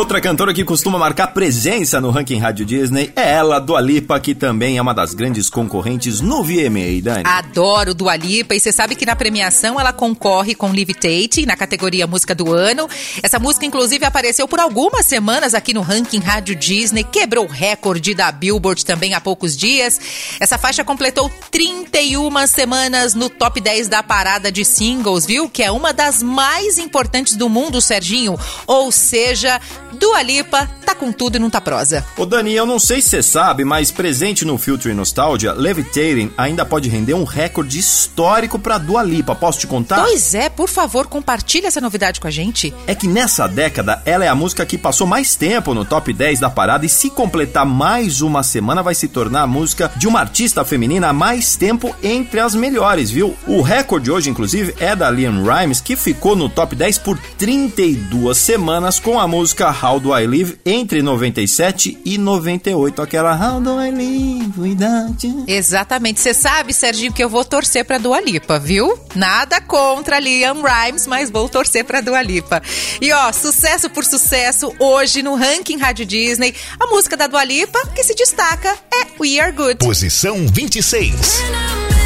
Outra 0.00 0.18
cantora 0.18 0.54
que 0.54 0.64
costuma 0.64 0.98
marcar 0.98 1.26
presença 1.26 2.00
no 2.00 2.10
ranking 2.10 2.38
Rádio 2.38 2.64
Disney 2.64 3.12
é 3.14 3.32
ela, 3.32 3.58
Dua 3.58 3.82
Lipa, 3.82 4.18
que 4.18 4.34
também 4.34 4.78
é 4.78 4.82
uma 4.82 4.94
das 4.94 5.12
grandes 5.12 5.50
concorrentes 5.50 6.22
no 6.22 6.42
VMA, 6.42 7.02
Dani. 7.02 7.22
Adoro 7.24 7.92
Dua 7.92 8.16
Lipa 8.16 8.54
e 8.54 8.60
você 8.60 8.72
sabe 8.72 8.94
que 8.94 9.04
na 9.04 9.14
premiação 9.14 9.78
ela 9.78 9.92
concorre 9.92 10.54
com 10.54 10.72
Levitate 10.72 11.44
na 11.44 11.54
categoria 11.54 12.06
Música 12.06 12.34
do 12.34 12.50
Ano. 12.50 12.88
Essa 13.22 13.38
música 13.38 13.66
inclusive 13.66 14.02
apareceu 14.06 14.48
por 14.48 14.58
algumas 14.58 15.04
semanas 15.04 15.52
aqui 15.52 15.74
no 15.74 15.82
ranking 15.82 16.20
Rádio 16.20 16.56
Disney, 16.56 17.04
quebrou 17.04 17.44
o 17.44 17.48
recorde 17.48 18.14
da 18.14 18.32
Billboard 18.32 18.86
também 18.86 19.12
há 19.12 19.20
poucos 19.20 19.54
dias. 19.54 20.00
Essa 20.40 20.56
faixa 20.56 20.82
completou 20.82 21.30
31 21.50 22.46
semanas 22.46 23.12
no 23.12 23.28
top 23.28 23.60
10 23.60 23.88
da 23.88 24.02
parada 24.02 24.50
de 24.50 24.64
singles, 24.64 25.26
viu? 25.26 25.46
Que 25.46 25.62
é 25.62 25.70
uma 25.70 25.92
das 25.92 26.22
mais 26.22 26.78
importantes 26.78 27.36
do 27.36 27.50
mundo, 27.50 27.82
Serginho. 27.82 28.38
Ou 28.66 28.90
seja, 28.90 29.60
Dua 29.92 30.22
Lipa 30.22 30.68
tá 30.84 30.94
com 30.94 31.12
tudo 31.12 31.36
e 31.36 31.38
não 31.38 31.50
tá 31.50 31.60
prosa. 31.60 32.04
Ô 32.16 32.26
Dani, 32.26 32.52
eu 32.52 32.66
não 32.66 32.78
sei 32.78 33.00
se 33.00 33.10
você 33.10 33.22
sabe, 33.22 33.64
mas 33.64 33.90
presente 33.90 34.44
no 34.44 34.58
Filtro 34.58 34.90
e 34.90 34.94
Nostalgia, 34.94 35.52
Levitating 35.52 36.32
ainda 36.36 36.64
pode 36.64 36.88
render 36.88 37.14
um 37.14 37.24
recorde 37.24 37.78
histórico 37.78 38.58
pra 38.58 38.78
Dua 38.78 39.02
Lipa. 39.02 39.34
Posso 39.34 39.60
te 39.60 39.66
contar? 39.66 40.02
Pois 40.02 40.34
é, 40.34 40.48
por 40.48 40.68
favor, 40.68 41.06
compartilhe 41.06 41.66
essa 41.66 41.80
novidade 41.80 42.20
com 42.20 42.26
a 42.26 42.30
gente. 42.30 42.74
É 42.86 42.94
que 42.94 43.06
nessa 43.06 43.46
década, 43.46 44.02
ela 44.04 44.24
é 44.24 44.28
a 44.28 44.34
música 44.34 44.66
que 44.66 44.78
passou 44.78 45.06
mais 45.06 45.34
tempo 45.34 45.74
no 45.74 45.84
top 45.84 46.12
10 46.12 46.40
da 46.40 46.50
parada 46.50 46.84
e 46.84 46.88
se 46.88 47.10
completar 47.10 47.64
mais 47.66 48.20
uma 48.20 48.42
semana 48.42 48.82
vai 48.82 48.94
se 48.94 49.08
tornar 49.08 49.42
a 49.42 49.46
música 49.46 49.90
de 49.96 50.06
uma 50.06 50.20
artista 50.20 50.64
feminina 50.64 51.08
há 51.08 51.12
mais 51.12 51.56
tempo 51.56 51.94
entre 52.02 52.40
as 52.40 52.54
melhores, 52.54 53.10
viu? 53.10 53.36
O 53.46 53.62
recorde 53.62 54.10
hoje, 54.10 54.30
inclusive, 54.30 54.74
é 54.78 54.94
da 54.94 55.10
Liam 55.10 55.42
Rimes, 55.44 55.80
que 55.80 55.96
ficou 55.96 56.36
no 56.36 56.48
top 56.48 56.74
10 56.74 56.98
por 56.98 57.18
32 57.38 58.36
semanas 58.36 58.98
com 58.98 59.18
a 59.18 59.26
música 59.26 59.70
How 59.82 59.98
Do 59.98 60.16
I 60.16 60.26
Live 60.26 60.58
entre 60.66 61.02
97 61.02 61.98
e 62.04 62.18
98. 62.18 63.00
Aquela 63.00 63.34
How 63.34 63.60
Do 63.60 63.80
I 63.80 63.90
Live 63.90 64.60
Without 64.60 65.26
You. 65.26 65.44
Exatamente. 65.46 66.20
Você 66.20 66.34
sabe, 66.34 66.74
Serginho, 66.74 67.12
que 67.12 67.24
eu 67.24 67.28
vou 67.28 67.44
torcer 67.44 67.84
pra 67.84 67.96
Dua 67.96 68.20
Lipa, 68.20 68.58
viu? 68.58 68.98
Nada 69.14 69.60
contra 69.60 70.20
Liam 70.20 70.62
Rimes, 70.62 71.06
mas 71.06 71.30
vou 71.30 71.48
torcer 71.48 71.84
pra 71.84 72.00
Dua 72.00 72.20
Lipa. 72.22 72.62
E 73.00 73.10
ó, 73.12 73.32
sucesso 73.32 73.88
por 73.88 74.04
sucesso, 74.04 74.72
hoje 74.78 75.22
no 75.22 75.34
ranking 75.34 75.78
Rádio 75.78 76.04
Disney, 76.04 76.54
a 76.78 76.86
música 76.86 77.16
da 77.16 77.26
Dua 77.26 77.44
Lipa 77.44 77.78
que 77.94 78.04
se 78.04 78.14
destaca 78.14 78.76
é 78.92 79.06
We 79.18 79.40
Are 79.40 79.52
Good. 79.52 79.76
Posição 79.78 80.46
26. 80.46 81.99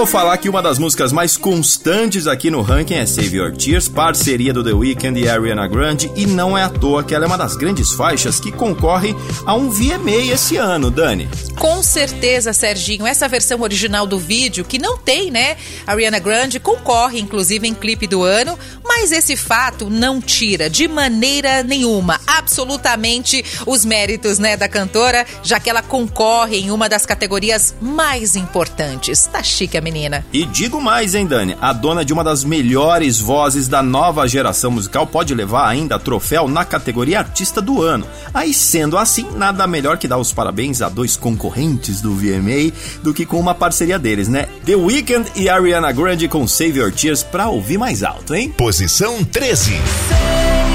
Vou 0.00 0.06
falar 0.06 0.38
que 0.38 0.48
uma 0.48 0.62
das 0.62 0.78
músicas 0.78 1.12
mais 1.12 1.36
constantes 1.36 2.26
aqui 2.26 2.50
no 2.50 2.62
ranking 2.62 2.94
é 2.94 3.04
Save 3.04 3.36
Your 3.36 3.54
Tears, 3.54 3.86
parceria 3.86 4.50
do 4.50 4.64
The 4.64 4.72
Weeknd 4.72 5.20
e 5.20 5.28
Ariana 5.28 5.68
Grande, 5.68 6.10
e 6.16 6.24
não 6.24 6.56
é 6.56 6.62
à 6.62 6.70
toa 6.70 7.04
que 7.04 7.14
ela 7.14 7.26
é 7.26 7.28
uma 7.28 7.36
das 7.36 7.54
grandes 7.54 7.92
faixas 7.92 8.40
que 8.40 8.50
concorre 8.50 9.14
a 9.44 9.54
um 9.54 9.68
VMA 9.68 10.32
esse 10.32 10.56
ano, 10.56 10.90
Dani. 10.90 11.28
Com 11.54 11.82
certeza, 11.82 12.54
Serginho, 12.54 13.06
essa 13.06 13.28
versão 13.28 13.60
original 13.60 14.06
do 14.06 14.18
vídeo, 14.18 14.64
que 14.64 14.78
não 14.78 14.96
tem, 14.96 15.30
né? 15.30 15.58
Ariana 15.86 16.18
Grande 16.18 16.58
concorre, 16.58 17.20
inclusive, 17.20 17.68
em 17.68 17.74
clipe 17.74 18.06
do 18.06 18.22
ano, 18.22 18.58
mas 18.82 19.12
esse 19.12 19.36
fato 19.36 19.90
não 19.90 20.18
tira 20.18 20.70
de 20.70 20.88
maneira 20.88 21.62
nenhuma, 21.62 22.18
absolutamente, 22.26 23.44
os 23.66 23.84
méritos, 23.84 24.38
né, 24.38 24.56
da 24.56 24.66
cantora, 24.66 25.26
já 25.42 25.60
que 25.60 25.68
ela 25.68 25.82
concorre 25.82 26.56
em 26.56 26.70
uma 26.70 26.88
das 26.88 27.04
categorias 27.04 27.74
mais 27.82 28.34
importantes. 28.34 29.26
Tá 29.26 29.42
chique 29.42 29.76
a 29.76 29.82
menina. 29.90 30.24
E 30.32 30.44
digo 30.46 30.80
mais, 30.80 31.14
hein, 31.14 31.26
Dani? 31.26 31.56
A 31.60 31.72
dona 31.72 32.04
de 32.04 32.12
uma 32.12 32.22
das 32.22 32.44
melhores 32.44 33.18
vozes 33.20 33.68
da 33.68 33.82
nova 33.82 34.26
geração 34.26 34.70
musical 34.70 35.06
pode 35.06 35.34
levar 35.34 35.68
ainda 35.68 35.98
troféu 35.98 36.48
na 36.48 36.64
categoria 36.64 37.18
Artista 37.18 37.60
do 37.60 37.82
Ano. 37.82 38.06
Aí, 38.32 38.54
sendo 38.54 38.96
assim, 38.96 39.26
nada 39.36 39.66
melhor 39.66 39.98
que 39.98 40.08
dar 40.08 40.18
os 40.18 40.32
parabéns 40.32 40.80
a 40.80 40.88
dois 40.88 41.16
concorrentes 41.16 42.00
do 42.00 42.14
VMA 42.14 42.72
do 43.02 43.12
que 43.12 43.26
com 43.26 43.38
uma 43.38 43.54
parceria 43.54 43.98
deles, 43.98 44.28
né? 44.28 44.46
The 44.64 44.76
Weeknd 44.76 45.30
e 45.34 45.48
Ariana 45.48 45.92
Grande 45.92 46.28
com 46.28 46.46
Save 46.46 46.78
Your 46.78 46.92
Tears 46.92 47.22
pra 47.22 47.48
ouvir 47.48 47.78
mais 47.78 48.02
alto, 48.02 48.34
hein? 48.34 48.54
Posição 48.56 49.24
13. 49.24 49.72
Tears 49.72 50.69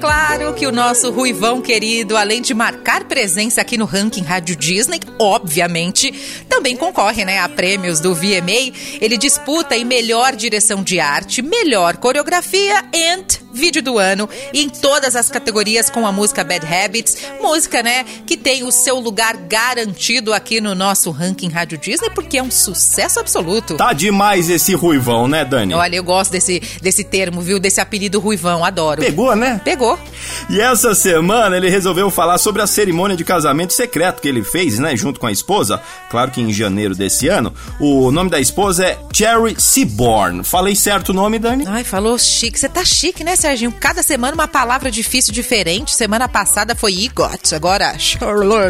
claro 0.00 0.54
que 0.54 0.66
o 0.66 0.72
nosso 0.72 1.10
Ruivão 1.10 1.60
querido, 1.60 2.16
além 2.16 2.40
de 2.40 2.54
marcar 2.54 2.79
presença 3.10 3.60
aqui 3.60 3.76
no 3.76 3.84
ranking 3.84 4.22
Rádio 4.22 4.54
Disney, 4.54 5.00
obviamente, 5.18 6.14
também 6.48 6.76
concorre 6.76 7.24
né, 7.24 7.40
a 7.40 7.48
prêmios 7.48 7.98
do 7.98 8.14
VMA. 8.14 8.72
Ele 9.00 9.18
disputa 9.18 9.76
em 9.76 9.84
melhor 9.84 10.36
direção 10.36 10.82
de 10.82 11.00
arte, 11.00 11.42
melhor 11.42 11.96
coreografia 11.96 12.84
e 12.94 13.00
vídeo 13.52 13.82
do 13.82 13.98
ano 13.98 14.28
e 14.52 14.62
em 14.62 14.68
todas 14.68 15.16
as 15.16 15.28
categorias 15.28 15.90
com 15.90 16.06
a 16.06 16.12
música 16.12 16.44
Bad 16.44 16.64
Habits, 16.66 17.16
música, 17.40 17.82
né, 17.82 18.04
que 18.26 18.36
tem 18.36 18.62
o 18.62 18.70
seu 18.70 19.00
lugar 19.00 19.36
garantido 19.36 20.32
aqui 20.32 20.60
no 20.60 20.74
nosso 20.74 21.10
ranking 21.10 21.48
Rádio 21.48 21.78
Disney 21.78 22.10
porque 22.10 22.38
é 22.38 22.42
um 22.42 22.50
sucesso 22.50 23.18
absoluto. 23.18 23.76
Tá 23.76 23.92
demais 23.92 24.48
esse 24.48 24.74
ruivão, 24.74 25.26
né, 25.26 25.44
Dani? 25.44 25.74
Olha, 25.74 25.96
eu 25.96 26.04
gosto 26.04 26.30
desse, 26.30 26.60
desse 26.80 27.04
termo, 27.04 27.40
viu? 27.40 27.58
Desse 27.58 27.80
apelido 27.80 28.20
Ruivão, 28.20 28.64
adoro. 28.64 29.00
Pegou, 29.00 29.34
né? 29.34 29.60
Pegou. 29.64 29.98
E 30.48 30.60
essa 30.60 30.94
semana 30.94 31.56
ele 31.56 31.68
resolveu 31.68 32.10
falar 32.10 32.38
sobre 32.38 32.62
a 32.62 32.66
cerimônia 32.70 33.16
de 33.16 33.24
casamento 33.24 33.72
secreto 33.72 34.22
que 34.22 34.28
ele 34.28 34.42
fez, 34.42 34.78
né, 34.78 34.96
junto 34.96 35.20
com 35.20 35.26
a 35.26 35.32
esposa. 35.32 35.82
Claro 36.08 36.30
que 36.30 36.40
em 36.40 36.52
janeiro 36.52 36.94
desse 36.94 37.28
ano. 37.28 37.52
O 37.78 38.10
nome 38.10 38.30
da 38.30 38.40
esposa 38.40 38.86
é 38.86 38.98
Cherry 39.12 39.56
Seaborn. 39.58 40.42
Falei 40.44 40.74
certo 40.74 41.10
o 41.10 41.12
nome, 41.12 41.38
Dani? 41.38 41.64
Ai, 41.66 41.84
falou 41.84 42.18
chique. 42.18 42.58
Você 42.58 42.68
tá 42.68 42.84
chique, 42.84 43.22
né, 43.22 43.36
Serginho? 43.36 43.72
Cada 43.72 44.02
semana 44.02 44.34
uma 44.34 44.48
palavra 44.48 44.90
difícil 44.90 45.32
diferente. 45.32 45.94
Semana 45.94 46.28
passada 46.28 46.74
foi 46.74 46.92
igot, 46.92 47.54
agora 47.54 47.94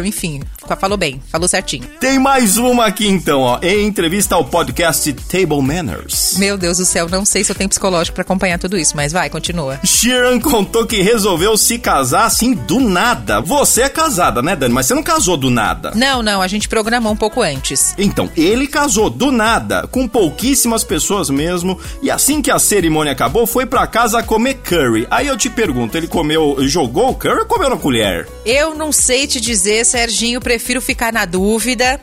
enfim. 0.05 0.41
Falou 0.79 0.97
bem, 0.97 1.21
falou 1.31 1.47
certinho. 1.47 1.85
Tem 1.99 2.17
mais 2.17 2.57
uma 2.57 2.85
aqui 2.85 3.07
então, 3.07 3.41
ó. 3.41 3.59
Em 3.61 3.85
entrevista 3.85 4.35
ao 4.35 4.45
podcast 4.45 5.11
Table 5.13 5.61
Manners. 5.61 6.37
Meu 6.37 6.57
Deus 6.57 6.77
do 6.77 6.85
céu, 6.85 7.09
não 7.09 7.25
sei 7.25 7.43
se 7.43 7.51
eu 7.51 7.55
tenho 7.55 7.69
psicológico 7.69 8.15
pra 8.15 8.21
acompanhar 8.21 8.57
tudo 8.57 8.77
isso, 8.77 8.95
mas 8.95 9.11
vai, 9.11 9.29
continua. 9.29 9.79
Sheeran 9.83 10.39
contou 10.39 10.85
que 10.85 11.01
resolveu 11.01 11.57
se 11.57 11.77
casar 11.77 12.25
assim 12.25 12.53
do 12.53 12.79
nada. 12.79 13.41
Você 13.41 13.81
é 13.81 13.89
casada, 13.89 14.41
né, 14.41 14.55
Dani? 14.55 14.73
Mas 14.73 14.85
você 14.85 14.93
não 14.93 15.03
casou 15.03 15.35
do 15.35 15.49
nada. 15.49 15.91
Não, 15.95 16.21
não, 16.21 16.41
a 16.41 16.47
gente 16.47 16.69
programou 16.69 17.11
um 17.11 17.17
pouco 17.17 17.41
antes. 17.41 17.93
Então, 17.97 18.29
ele 18.37 18.67
casou 18.67 19.09
do 19.09 19.31
nada, 19.31 19.87
com 19.87 20.07
pouquíssimas 20.07 20.83
pessoas 20.83 21.29
mesmo, 21.29 21.79
e 22.01 22.09
assim 22.09 22.41
que 22.41 22.51
a 22.51 22.59
cerimônia 22.59 23.11
acabou, 23.11 23.45
foi 23.45 23.65
pra 23.65 23.87
casa 23.87 24.23
comer 24.23 24.55
curry. 24.55 25.07
Aí 25.09 25.27
eu 25.27 25.37
te 25.37 25.49
pergunto, 25.49 25.97
ele 25.97 26.07
comeu, 26.07 26.55
jogou 26.61 27.09
o 27.09 27.15
curry 27.15 27.39
ou 27.39 27.45
comeu 27.45 27.69
na 27.69 27.77
colher? 27.77 28.27
Eu 28.45 28.75
não 28.75 28.91
sei 28.91 29.27
te 29.27 29.39
dizer, 29.41 29.85
Serginho, 29.85 30.39
prefiro 30.51 30.81
ficar 30.81 31.13
na 31.13 31.23
dúvida. 31.23 31.97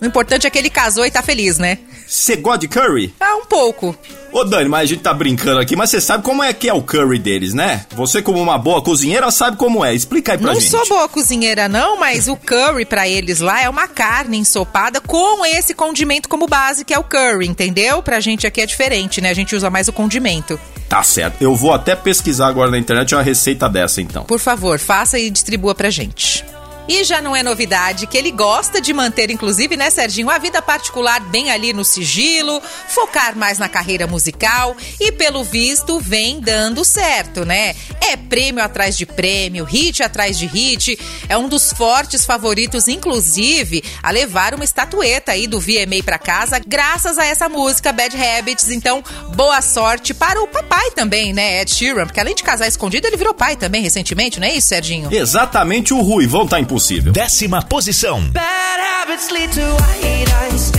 O 0.00 0.06
importante 0.06 0.46
é 0.46 0.50
que 0.50 0.58
ele 0.58 0.70
casou 0.70 1.04
e 1.04 1.10
tá 1.10 1.20
feliz, 1.22 1.58
né? 1.58 1.76
Você 2.08 2.34
gosta 2.34 2.60
de 2.60 2.68
curry? 2.68 3.14
Ah, 3.20 3.36
um 3.36 3.44
pouco. 3.44 3.94
Ô 4.32 4.42
Dani, 4.42 4.70
mas 4.70 4.80
a 4.80 4.86
gente 4.86 5.02
tá 5.02 5.12
brincando 5.12 5.60
aqui, 5.60 5.76
mas 5.76 5.90
você 5.90 6.00
sabe 6.00 6.24
como 6.24 6.42
é 6.42 6.50
que 6.54 6.66
é 6.66 6.72
o 6.72 6.80
curry 6.82 7.18
deles, 7.18 7.52
né? 7.52 7.84
Você 7.94 8.22
como 8.22 8.40
uma 8.40 8.56
boa 8.56 8.80
cozinheira 8.80 9.30
sabe 9.30 9.58
como 9.58 9.84
é. 9.84 9.94
Explica 9.94 10.32
aí 10.32 10.38
pra 10.38 10.46
Não 10.54 10.58
gente. 10.58 10.70
sou 10.70 10.88
boa 10.88 11.06
cozinheira, 11.10 11.68
não, 11.68 11.98
mas 12.00 12.26
o 12.26 12.36
curry 12.36 12.86
pra 12.86 13.06
eles 13.06 13.40
lá 13.40 13.62
é 13.62 13.68
uma 13.68 13.86
carne 13.86 14.38
ensopada 14.38 14.98
com 14.98 15.44
esse 15.44 15.74
condimento 15.74 16.26
como 16.26 16.46
base, 16.46 16.82
que 16.84 16.94
é 16.94 16.98
o 16.98 17.04
curry, 17.04 17.46
entendeu? 17.46 18.02
Pra 18.02 18.18
gente 18.18 18.46
aqui 18.46 18.62
é 18.62 18.66
diferente, 18.66 19.20
né? 19.20 19.28
A 19.28 19.34
gente 19.34 19.54
usa 19.54 19.68
mais 19.68 19.86
o 19.88 19.92
condimento. 19.92 20.58
Tá 20.88 21.02
certo. 21.02 21.42
Eu 21.42 21.54
vou 21.54 21.74
até 21.74 21.94
pesquisar 21.94 22.46
agora 22.48 22.70
na 22.70 22.78
internet 22.78 23.14
uma 23.14 23.22
receita 23.22 23.68
dessa 23.68 24.00
então. 24.00 24.24
Por 24.24 24.40
favor, 24.40 24.78
faça 24.78 25.18
e 25.18 25.28
distribua 25.28 25.74
pra 25.74 25.90
gente. 25.90 26.42
E 26.90 27.04
já 27.04 27.22
não 27.22 27.36
é 27.36 27.42
novidade 27.44 28.08
que 28.08 28.18
ele 28.18 28.32
gosta 28.32 28.80
de 28.80 28.92
manter, 28.92 29.30
inclusive, 29.30 29.76
né, 29.76 29.90
Serginho, 29.90 30.28
a 30.28 30.38
vida 30.38 30.60
particular 30.60 31.20
bem 31.20 31.48
ali 31.48 31.72
no 31.72 31.84
sigilo, 31.84 32.60
focar 32.88 33.38
mais 33.38 33.60
na 33.60 33.68
carreira 33.68 34.08
musical 34.08 34.76
e, 34.98 35.12
pelo 35.12 35.44
visto, 35.44 36.00
vem 36.00 36.40
dando 36.40 36.84
certo, 36.84 37.44
né? 37.44 37.76
É 38.00 38.16
prêmio 38.16 38.60
atrás 38.60 38.98
de 38.98 39.06
prêmio, 39.06 39.64
hit 39.64 40.02
atrás 40.02 40.36
de 40.36 40.46
hit. 40.46 40.98
É 41.28 41.38
um 41.38 41.48
dos 41.48 41.72
fortes 41.72 42.26
favoritos, 42.26 42.88
inclusive, 42.88 43.84
a 44.02 44.10
levar 44.10 44.52
uma 44.52 44.64
estatueta 44.64 45.30
aí 45.30 45.46
do 45.46 45.60
VMA 45.60 46.02
pra 46.04 46.18
casa, 46.18 46.58
graças 46.58 47.18
a 47.18 47.24
essa 47.24 47.48
música 47.48 47.92
Bad 47.92 48.16
Habits. 48.16 48.68
Então, 48.68 49.00
boa 49.36 49.62
sorte 49.62 50.12
para 50.12 50.42
o 50.42 50.48
papai 50.48 50.90
também, 50.90 51.32
né, 51.32 51.60
Ed 51.60 51.70
Sheeran, 51.70 52.06
porque 52.06 52.18
além 52.18 52.34
de 52.34 52.42
casar 52.42 52.66
escondido, 52.66 53.06
ele 53.06 53.16
virou 53.16 53.32
pai 53.32 53.54
também 53.54 53.80
recentemente, 53.80 54.40
não 54.40 54.48
é 54.48 54.54
isso, 54.54 54.66
Serginho? 54.66 55.14
Exatamente 55.14 55.94
o 55.94 56.00
Ruivão 56.00 56.48
tá 56.48 56.58
impossível. 56.80 57.12
Décima 57.12 57.62
posição. 57.62 58.22
Bad 58.30 58.80
habits 58.80 59.30
lead 59.30 59.52
to 59.52 59.60
white 59.60 60.32
eyes 60.32 60.72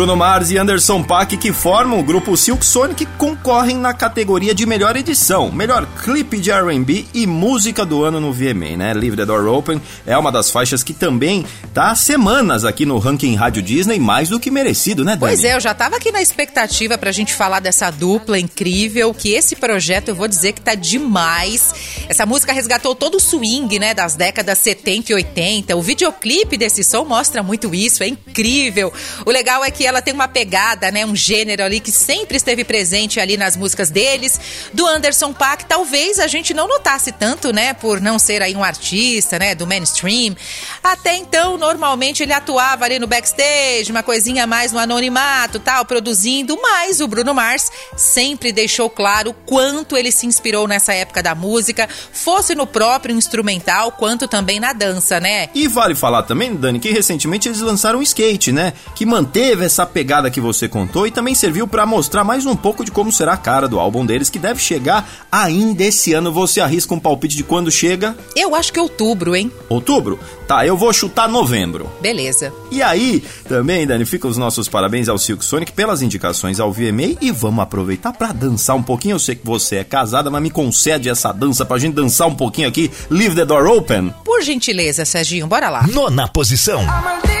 Bruno 0.00 0.16
Mars 0.16 0.50
e 0.50 0.56
Anderson 0.56 1.02
Paak, 1.02 1.36
que 1.36 1.52
formam 1.52 2.00
o 2.00 2.02
grupo 2.02 2.34
Silk 2.34 2.64
Sonic, 2.64 3.04
concorrem 3.18 3.76
na 3.76 3.92
categoria 3.92 4.54
de 4.54 4.64
melhor 4.64 4.96
edição, 4.96 5.52
melhor 5.52 5.86
clipe 6.02 6.38
de 6.38 6.50
R&B 6.50 7.04
e 7.12 7.26
música 7.26 7.84
do 7.84 8.02
ano 8.02 8.18
no 8.18 8.32
VMA, 8.32 8.78
né? 8.78 8.94
Leave 8.94 9.14
the 9.14 9.26
Door 9.26 9.46
Open 9.48 9.78
é 10.06 10.16
uma 10.16 10.32
das 10.32 10.50
faixas 10.50 10.82
que 10.82 10.94
também 10.94 11.44
tá 11.74 11.90
há 11.90 11.94
semanas 11.94 12.64
aqui 12.64 12.86
no 12.86 12.96
ranking 12.98 13.34
Rádio 13.34 13.62
Disney, 13.62 14.00
mais 14.00 14.30
do 14.30 14.40
que 14.40 14.50
merecido, 14.50 15.04
né, 15.04 15.16
Dani? 15.16 15.34
Pois 15.34 15.44
é, 15.44 15.54
eu 15.54 15.60
já 15.60 15.74
tava 15.74 15.96
aqui 15.96 16.10
na 16.10 16.22
expectativa 16.22 16.96
pra 16.96 17.12
gente 17.12 17.34
falar 17.34 17.60
dessa 17.60 17.90
dupla 17.90 18.38
incrível, 18.38 19.12
que 19.12 19.34
esse 19.34 19.54
projeto 19.54 20.08
eu 20.08 20.14
vou 20.14 20.26
dizer 20.26 20.52
que 20.52 20.62
tá 20.62 20.74
demais. 20.74 21.74
Essa 22.08 22.24
música 22.24 22.54
resgatou 22.54 22.94
todo 22.94 23.16
o 23.16 23.20
swing, 23.20 23.78
né, 23.78 23.92
das 23.92 24.14
décadas 24.14 24.56
70 24.60 25.12
e 25.12 25.14
80. 25.14 25.76
O 25.76 25.82
videoclipe 25.82 26.56
desse 26.56 26.82
som 26.82 27.04
mostra 27.04 27.42
muito 27.42 27.74
isso, 27.74 28.02
é 28.02 28.08
incrível. 28.08 28.90
O 29.26 29.30
legal 29.30 29.62
é 29.62 29.70
que 29.70 29.89
ela 29.90 30.00
tem 30.00 30.14
uma 30.14 30.28
pegada, 30.28 30.90
né, 30.90 31.04
um 31.04 31.14
gênero 31.14 31.62
ali 31.62 31.80
que 31.80 31.92
sempre 31.92 32.36
esteve 32.36 32.64
presente 32.64 33.20
ali 33.20 33.36
nas 33.36 33.56
músicas 33.56 33.90
deles. 33.90 34.40
Do 34.72 34.86
Anderson 34.86 35.32
Paak, 35.32 35.66
talvez 35.66 36.18
a 36.18 36.26
gente 36.26 36.54
não 36.54 36.66
notasse 36.66 37.12
tanto, 37.12 37.52
né, 37.52 37.74
por 37.74 38.00
não 38.00 38.18
ser 38.18 38.42
aí 38.42 38.56
um 38.56 38.64
artista, 38.64 39.38
né, 39.38 39.54
do 39.54 39.66
mainstream. 39.66 40.34
Até 40.82 41.16
então, 41.16 41.58
normalmente 41.58 42.22
ele 42.22 42.32
atuava 42.32 42.84
ali 42.84 42.98
no 42.98 43.06
backstage, 43.06 43.90
uma 43.90 44.02
coisinha 44.02 44.46
mais 44.46 44.72
no 44.72 44.78
anonimato, 44.78 45.58
tal, 45.58 45.84
produzindo, 45.84 46.58
mas 46.60 47.00
o 47.00 47.08
Bruno 47.08 47.34
Mars 47.34 47.70
sempre 47.96 48.52
deixou 48.52 48.88
claro 48.88 49.34
quanto 49.44 49.96
ele 49.96 50.12
se 50.12 50.26
inspirou 50.26 50.66
nessa 50.66 50.94
época 50.94 51.22
da 51.22 51.34
música, 51.34 51.88
fosse 52.12 52.54
no 52.54 52.66
próprio 52.66 53.14
instrumental, 53.14 53.92
quanto 53.92 54.28
também 54.28 54.60
na 54.60 54.72
dança, 54.72 55.18
né? 55.18 55.48
E 55.54 55.66
vale 55.66 55.94
falar 55.94 56.22
também, 56.22 56.54
Dani, 56.54 56.78
que 56.78 56.90
recentemente 56.90 57.48
eles 57.48 57.60
lançaram 57.60 57.98
um 57.98 58.02
skate, 58.02 58.52
né? 58.52 58.72
Que 58.94 59.04
manteve 59.04 59.64
essa 59.64 59.79
pegada 59.86 60.30
que 60.30 60.40
você 60.40 60.68
contou 60.68 61.06
e 61.06 61.10
também 61.10 61.34
serviu 61.34 61.66
pra 61.66 61.86
mostrar 61.86 62.24
mais 62.24 62.46
um 62.46 62.56
pouco 62.56 62.84
de 62.84 62.90
como 62.90 63.12
será 63.12 63.34
a 63.34 63.36
cara 63.36 63.68
do 63.68 63.78
álbum 63.78 64.04
deles, 64.04 64.30
que 64.30 64.38
deve 64.38 64.60
chegar 64.60 65.08
ainda 65.30 65.84
esse 65.84 66.12
ano. 66.12 66.32
Você 66.32 66.60
arrisca 66.60 66.94
um 66.94 67.00
palpite 67.00 67.36
de 67.36 67.44
quando 67.44 67.70
chega? 67.70 68.16
Eu 68.36 68.54
acho 68.54 68.72
que 68.72 68.78
é 68.78 68.82
outubro, 68.82 69.34
hein? 69.34 69.50
Outubro? 69.68 70.18
Tá, 70.46 70.66
eu 70.66 70.76
vou 70.76 70.92
chutar 70.92 71.28
novembro. 71.28 71.90
Beleza. 72.00 72.52
E 72.70 72.82
aí, 72.82 73.22
também, 73.48 73.86
Dani, 73.86 74.04
fica 74.04 74.26
os 74.26 74.36
nossos 74.36 74.68
parabéns 74.68 75.08
ao 75.08 75.18
Silk 75.18 75.44
Sonic 75.44 75.72
pelas 75.72 76.02
indicações 76.02 76.58
ao 76.58 76.72
VMA 76.72 77.16
e 77.20 77.30
vamos 77.30 77.62
aproveitar 77.62 78.12
pra 78.12 78.32
dançar 78.32 78.76
um 78.76 78.82
pouquinho. 78.82 79.14
Eu 79.14 79.18
sei 79.18 79.36
que 79.36 79.46
você 79.46 79.76
é 79.76 79.84
casada, 79.84 80.30
mas 80.30 80.42
me 80.42 80.50
concede 80.50 81.08
essa 81.08 81.32
dança 81.32 81.64
pra 81.64 81.78
gente 81.78 81.94
dançar 81.94 82.26
um 82.26 82.34
pouquinho 82.34 82.68
aqui. 82.68 82.90
Leave 83.08 83.36
the 83.36 83.44
door 83.44 83.66
open. 83.66 84.12
Por 84.24 84.42
gentileza, 84.42 85.04
Serginho, 85.04 85.46
bora 85.46 85.70
lá. 85.70 85.86
Nona 85.86 86.26
posição. 86.28 86.82
I'ma 86.82 87.39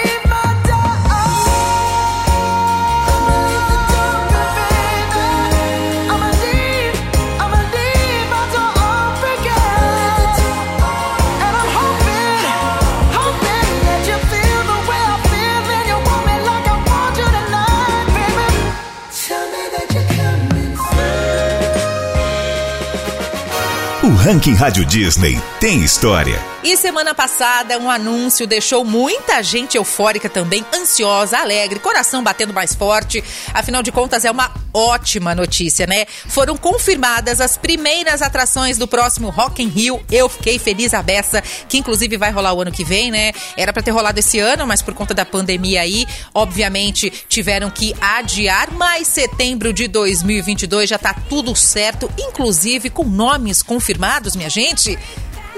ranking 24.24 24.54
Rádio 24.54 24.84
Disney 24.84 25.40
tem 25.60 25.82
história. 25.82 26.49
E 26.62 26.76
semana 26.76 27.14
passada, 27.14 27.78
um 27.78 27.90
anúncio 27.90 28.46
deixou 28.46 28.84
muita 28.84 29.42
gente 29.42 29.78
eufórica 29.78 30.28
também, 30.28 30.62
ansiosa, 30.74 31.38
alegre, 31.38 31.80
coração 31.80 32.22
batendo 32.22 32.52
mais 32.52 32.74
forte. 32.74 33.24
Afinal 33.54 33.82
de 33.82 33.90
contas, 33.90 34.26
é 34.26 34.30
uma 34.30 34.52
ótima 34.74 35.34
notícia, 35.34 35.86
né? 35.86 36.04
Foram 36.28 36.58
confirmadas 36.58 37.40
as 37.40 37.56
primeiras 37.56 38.20
atrações 38.20 38.76
do 38.76 38.86
próximo 38.86 39.30
Rock 39.30 39.62
in 39.62 39.68
Rio. 39.68 40.04
Eu 40.10 40.28
fiquei 40.28 40.58
feliz 40.58 40.92
a 40.92 41.02
beça, 41.02 41.42
que 41.66 41.78
inclusive 41.78 42.18
vai 42.18 42.30
rolar 42.30 42.52
o 42.52 42.60
ano 42.60 42.70
que 42.70 42.84
vem, 42.84 43.10
né? 43.10 43.32
Era 43.56 43.72
pra 43.72 43.82
ter 43.82 43.90
rolado 43.90 44.20
esse 44.20 44.38
ano, 44.38 44.66
mas 44.66 44.82
por 44.82 44.92
conta 44.92 45.14
da 45.14 45.24
pandemia 45.24 45.80
aí, 45.80 46.06
obviamente 46.34 47.10
tiveram 47.26 47.70
que 47.70 47.94
adiar. 47.98 48.70
Mas 48.72 49.08
setembro 49.08 49.72
de 49.72 49.88
2022 49.88 50.90
já 50.90 50.98
tá 50.98 51.14
tudo 51.26 51.56
certo, 51.56 52.12
inclusive 52.18 52.90
com 52.90 53.04
nomes 53.04 53.62
confirmados, 53.62 54.36
minha 54.36 54.50
gente. 54.50 54.98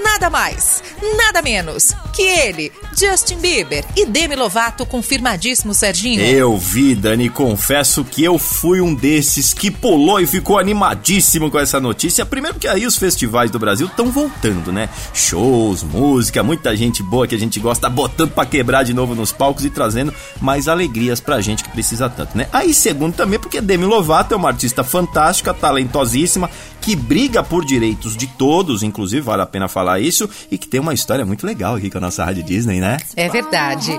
Nada 0.02 0.28
mais, 0.28 0.82
nada 1.16 1.40
menos 1.42 1.94
que 2.12 2.22
ele, 2.22 2.70
Justin 2.96 3.36
Bieber 3.38 3.84
e 3.96 4.04
Demi 4.04 4.36
Lovato 4.36 4.84
confirmadíssimo, 4.84 5.72
Serginho. 5.72 6.20
Eu 6.22 6.56
vi, 6.56 6.94
Dani, 6.94 7.28
confesso 7.28 8.04
que 8.04 8.22
eu 8.22 8.38
fui 8.38 8.80
um 8.80 8.94
desses 8.94 9.54
que 9.54 9.70
pulou 9.70 10.20
e 10.20 10.26
ficou 10.26 10.58
animadíssimo 10.58 11.50
com 11.50 11.58
essa 11.58 11.80
notícia. 11.80 12.26
Primeiro 12.26 12.58
que 12.58 12.68
aí 12.68 12.86
os 12.86 12.96
festivais 12.96 13.50
do 13.50 13.58
Brasil 13.58 13.86
estão 13.86 14.10
voltando, 14.10 14.70
né? 14.70 14.88
Shows, 15.14 15.82
música, 15.82 16.42
muita 16.42 16.76
gente 16.76 17.02
boa 17.02 17.26
que 17.26 17.34
a 17.34 17.38
gente 17.38 17.58
gosta 17.58 17.88
botando 17.88 18.32
pra 18.32 18.44
quebrar 18.44 18.82
de 18.82 18.92
novo 18.92 19.14
nos 19.14 19.32
palcos 19.32 19.64
e 19.64 19.70
trazendo 19.70 20.12
mais 20.40 20.68
alegrias 20.68 21.20
pra 21.20 21.40
gente 21.40 21.64
que 21.64 21.70
precisa 21.70 22.08
tanto, 22.08 22.36
né? 22.36 22.46
Aí 22.52 22.74
segundo 22.74 23.14
também 23.14 23.38
porque 23.38 23.60
Demi 23.60 23.84
Lovato 23.84 24.34
é 24.34 24.36
uma 24.36 24.48
artista 24.48 24.84
fantástica, 24.84 25.54
talentosíssima, 25.54 26.50
que 26.80 26.96
briga 26.96 27.42
por 27.42 27.64
direitos 27.64 28.16
de 28.16 28.26
todos, 28.26 28.82
inclusive 28.82 29.22
vale 29.22 29.42
a 29.42 29.46
pena 29.46 29.68
falar 29.68 30.00
isso, 30.00 30.28
e 30.50 30.58
que 30.58 30.66
tem 30.66 30.80
uma 30.80 30.92
história 30.92 31.24
muito 31.24 31.46
legal 31.46 31.76
aqui 31.76 31.88
com 31.88 31.98
a 31.98 32.01
nossa 32.02 32.24
Rádio 32.24 32.42
Disney, 32.42 32.80
né? 32.80 32.98
É 33.16 33.28
verdade. 33.28 33.98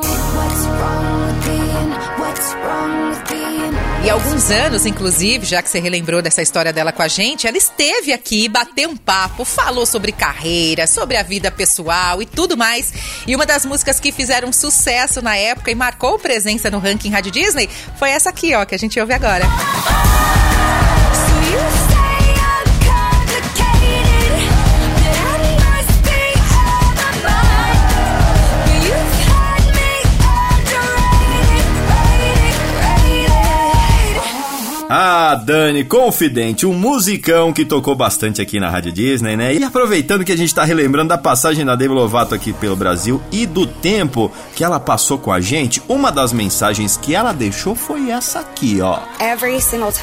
E 4.03 4.09
alguns 4.09 4.51
anos, 4.51 4.85
inclusive, 4.85 5.45
já 5.45 5.61
que 5.61 5.69
você 5.69 5.79
relembrou 5.79 6.21
dessa 6.21 6.41
história 6.41 6.73
dela 6.73 6.91
com 6.91 7.01
a 7.01 7.07
gente, 7.07 7.47
ela 7.47 7.57
esteve 7.57 8.11
aqui, 8.11 8.49
bateu 8.49 8.89
um 8.89 8.97
papo, 8.97 9.45
falou 9.45 9.85
sobre 9.85 10.11
carreira, 10.11 10.85
sobre 10.85 11.15
a 11.15 11.23
vida 11.23 11.49
pessoal 11.49 12.21
e 12.21 12.25
tudo 12.25 12.57
mais. 12.57 12.93
E 13.25 13.33
uma 13.33 13.45
das 13.45 13.65
músicas 13.65 14.01
que 14.01 14.11
fizeram 14.11 14.51
sucesso 14.51 15.21
na 15.21 15.37
época 15.37 15.71
e 15.71 15.75
marcou 15.75 16.19
presença 16.19 16.69
no 16.69 16.79
ranking 16.79 17.09
Rádio 17.09 17.31
Disney 17.31 17.69
foi 17.97 18.09
essa 18.09 18.29
aqui, 18.29 18.53
ó, 18.53 18.65
que 18.65 18.75
a 18.75 18.79
gente 18.79 18.99
ouve 18.99 19.13
agora. 19.13 19.45
So 19.45 20.82
Dani, 35.43 35.83
confidente, 35.83 36.65
um 36.65 36.73
musicão 36.73 37.51
que 37.51 37.65
tocou 37.65 37.95
bastante 37.95 38.41
aqui 38.41 38.59
na 38.59 38.69
Rádio 38.69 38.93
Disney, 38.93 39.35
né? 39.35 39.53
E 39.53 39.63
aproveitando 39.63 40.23
que 40.23 40.31
a 40.31 40.37
gente 40.37 40.55
tá 40.55 40.63
relembrando 40.63 41.09
da 41.09 41.17
passagem 41.17 41.65
da 41.65 41.75
Demi 41.75 41.93
Lovato 41.93 42.33
aqui 42.33 42.53
pelo 42.53 42.75
Brasil 42.75 43.21
e 43.31 43.45
do 43.45 43.67
tempo 43.67 44.31
que 44.55 44.63
ela 44.63 44.79
passou 44.79 45.17
com 45.17 45.31
a 45.31 45.41
gente, 45.41 45.81
uma 45.87 46.11
das 46.11 46.31
mensagens 46.31 46.95
que 46.95 47.13
ela 47.13 47.33
deixou 47.33 47.75
foi 47.75 48.09
essa 48.09 48.39
aqui, 48.39 48.79
ó. 48.81 48.99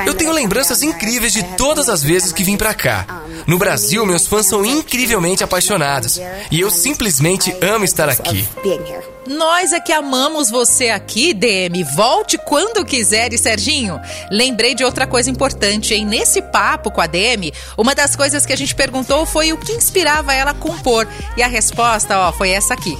Eu 0.06 0.14
tenho 0.14 0.32
lembranças 0.32 0.82
incríveis 0.82 1.32
de 1.32 1.42
todas 1.56 1.88
as 1.88 2.02
vezes 2.02 2.32
que 2.32 2.44
vim 2.44 2.58
pra 2.58 2.74
cá. 2.74 3.24
No 3.46 3.58
Brasil, 3.58 4.04
meus 4.04 4.26
fãs 4.26 4.46
são 4.46 4.64
incrivelmente 4.64 5.42
apaixonados. 5.42 6.20
E 6.50 6.60
eu 6.60 6.70
simplesmente 6.70 7.54
amo 7.62 7.84
estar 7.84 8.08
aqui. 8.08 8.46
Nós 9.26 9.72
é 9.72 9.80
que 9.80 9.92
amamos 9.92 10.50
você 10.50 10.88
aqui, 10.88 11.34
DM. 11.34 11.84
Volte 11.94 12.38
quando 12.38 12.84
quiser, 12.84 13.32
e 13.32 13.38
Serginho. 13.38 14.00
Lembrei 14.30 14.74
de 14.74 14.84
outra 14.84 15.06
coisa 15.06 15.30
importante, 15.30 15.94
hein? 15.94 16.04
Nesse 16.04 16.40
papo 16.40 16.90
com 16.90 17.00
a 17.00 17.06
DM, 17.06 17.52
uma 17.76 17.94
das 17.94 18.16
coisas 18.16 18.46
que 18.46 18.52
a 18.52 18.56
gente 18.56 18.74
perguntou 18.74 19.26
foi 19.26 19.52
o 19.52 19.58
que 19.58 19.72
inspirava 19.72 20.32
ela 20.34 20.52
a 20.52 20.54
compor. 20.54 21.06
E 21.36 21.42
a 21.42 21.46
resposta, 21.46 22.18
ó, 22.18 22.32
foi 22.32 22.50
essa 22.50 22.74
aqui. 22.74 22.98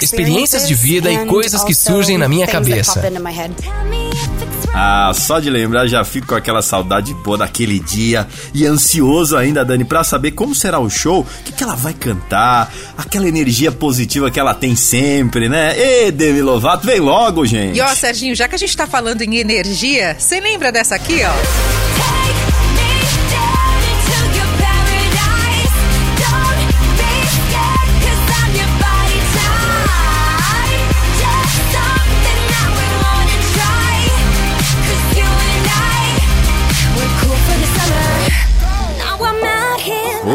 Experiências 0.00 0.66
de 0.66 0.74
vida 0.74 1.10
e 1.10 1.26
coisas 1.26 1.62
que 1.62 1.74
surgem 1.74 2.16
na 2.18 2.28
minha 2.28 2.46
cabeça. 2.46 3.00
Tell 3.00 3.84
me 3.84 4.10
if 4.10 4.42
it's 4.42 4.57
Ah, 4.74 5.10
só 5.14 5.40
de 5.40 5.50
lembrar 5.50 5.86
já 5.86 6.04
fico 6.04 6.28
com 6.28 6.34
aquela 6.34 6.62
saudade 6.62 7.12
boa 7.14 7.38
daquele 7.38 7.78
dia 7.78 8.26
e 8.54 8.66
ansioso 8.66 9.36
ainda, 9.36 9.64
Dani, 9.64 9.84
pra 9.84 10.04
saber 10.04 10.32
como 10.32 10.54
será 10.54 10.78
o 10.78 10.88
show, 10.88 11.20
o 11.20 11.44
que, 11.44 11.52
que 11.52 11.62
ela 11.62 11.74
vai 11.74 11.92
cantar, 11.92 12.72
aquela 12.96 13.28
energia 13.28 13.72
positiva 13.72 14.30
que 14.30 14.38
ela 14.38 14.54
tem 14.54 14.76
sempre, 14.76 15.48
né? 15.48 15.78
Ê, 15.78 16.12
Demi 16.12 16.42
Lovato, 16.42 16.86
vem 16.86 17.00
logo, 17.00 17.44
gente! 17.46 17.76
E 17.76 17.80
ó, 17.80 17.94
Serginho, 17.94 18.34
já 18.34 18.46
que 18.48 18.54
a 18.54 18.58
gente 18.58 18.76
tá 18.76 18.86
falando 18.86 19.22
em 19.22 19.36
energia, 19.36 20.16
você 20.18 20.40
lembra 20.40 20.70
dessa 20.70 20.94
aqui, 20.94 21.20
ó? 21.24 22.17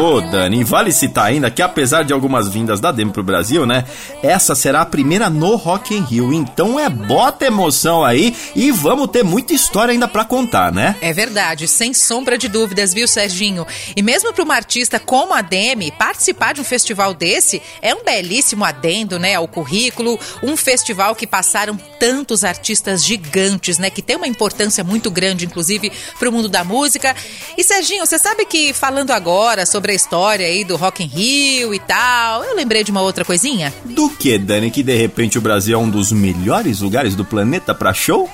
Ô, 0.04 0.20
Dani, 0.20 0.62
vale 0.62 0.92
citar 0.92 1.24
ainda 1.24 1.50
que 1.50 1.62
apesar 1.62 2.04
de 2.04 2.12
algumas 2.12 2.46
vindas 2.46 2.78
da 2.78 2.92
Demi 2.92 3.10
pro 3.10 3.22
Brasil, 3.22 3.64
né? 3.64 3.86
Essa 4.22 4.54
será 4.54 4.82
a 4.82 4.86
primeira 4.86 5.30
no 5.30 5.56
Rock 5.56 5.94
in 5.94 6.02
Rio. 6.02 6.30
Então 6.30 6.78
é 6.78 6.90
bota 6.90 7.46
emoção 7.46 8.04
aí 8.04 8.36
e 8.54 8.70
vamos 8.70 9.08
ter 9.08 9.24
muita 9.24 9.54
história 9.54 9.92
ainda 9.92 10.06
pra 10.06 10.22
contar, 10.22 10.70
né? 10.70 10.94
É 11.00 11.10
verdade, 11.10 11.66
sem 11.66 11.94
sombra 11.94 12.36
de 12.36 12.48
dúvidas, 12.48 12.92
viu, 12.92 13.08
Serginho? 13.08 13.66
E 13.96 14.02
mesmo 14.02 14.30
para 14.30 14.44
uma 14.44 14.54
artista 14.54 15.00
como 15.00 15.32
a 15.32 15.40
Demi, 15.40 15.90
participar 15.90 16.52
de 16.52 16.60
um 16.60 16.64
festival 16.64 17.14
desse 17.14 17.62
é 17.80 17.94
um 17.94 18.04
belíssimo 18.04 18.62
adendo, 18.62 19.18
né, 19.18 19.36
ao 19.36 19.48
currículo. 19.48 20.20
Um 20.42 20.54
festival 20.54 21.14
que 21.14 21.26
passaram 21.26 21.78
tantos 21.98 22.44
artistas 22.44 23.02
gigantes, 23.02 23.78
né, 23.78 23.88
que 23.88 24.02
tem 24.02 24.16
uma 24.16 24.28
importância 24.28 24.84
muito 24.84 25.10
grande, 25.10 25.46
inclusive, 25.46 25.90
para 26.18 26.28
o 26.28 26.32
mundo 26.32 26.48
da 26.50 26.62
música. 26.62 27.16
E 27.56 27.64
Serginho, 27.64 28.04
você 28.04 28.18
sabe 28.18 28.44
que 28.44 28.74
falando 28.74 29.10
agora 29.10 29.64
sobre 29.64 29.93
história 29.94 30.46
aí 30.46 30.64
do 30.64 30.76
Rock 30.76 31.02
in 31.02 31.06
Rio 31.06 31.74
e 31.74 31.78
tal, 31.78 32.44
eu 32.44 32.54
lembrei 32.54 32.84
de 32.84 32.90
uma 32.90 33.02
outra 33.02 33.24
coisinha. 33.24 33.72
Do 33.84 34.10
que, 34.10 34.38
Dani, 34.38 34.70
que 34.70 34.82
de 34.82 34.96
repente 34.96 35.38
o 35.38 35.40
Brasil 35.40 35.78
é 35.78 35.82
um 35.82 35.88
dos 35.88 36.12
melhores 36.12 36.80
lugares 36.80 37.14
do 37.14 37.24
planeta 37.24 37.74
pra 37.74 37.94
show? 37.94 38.28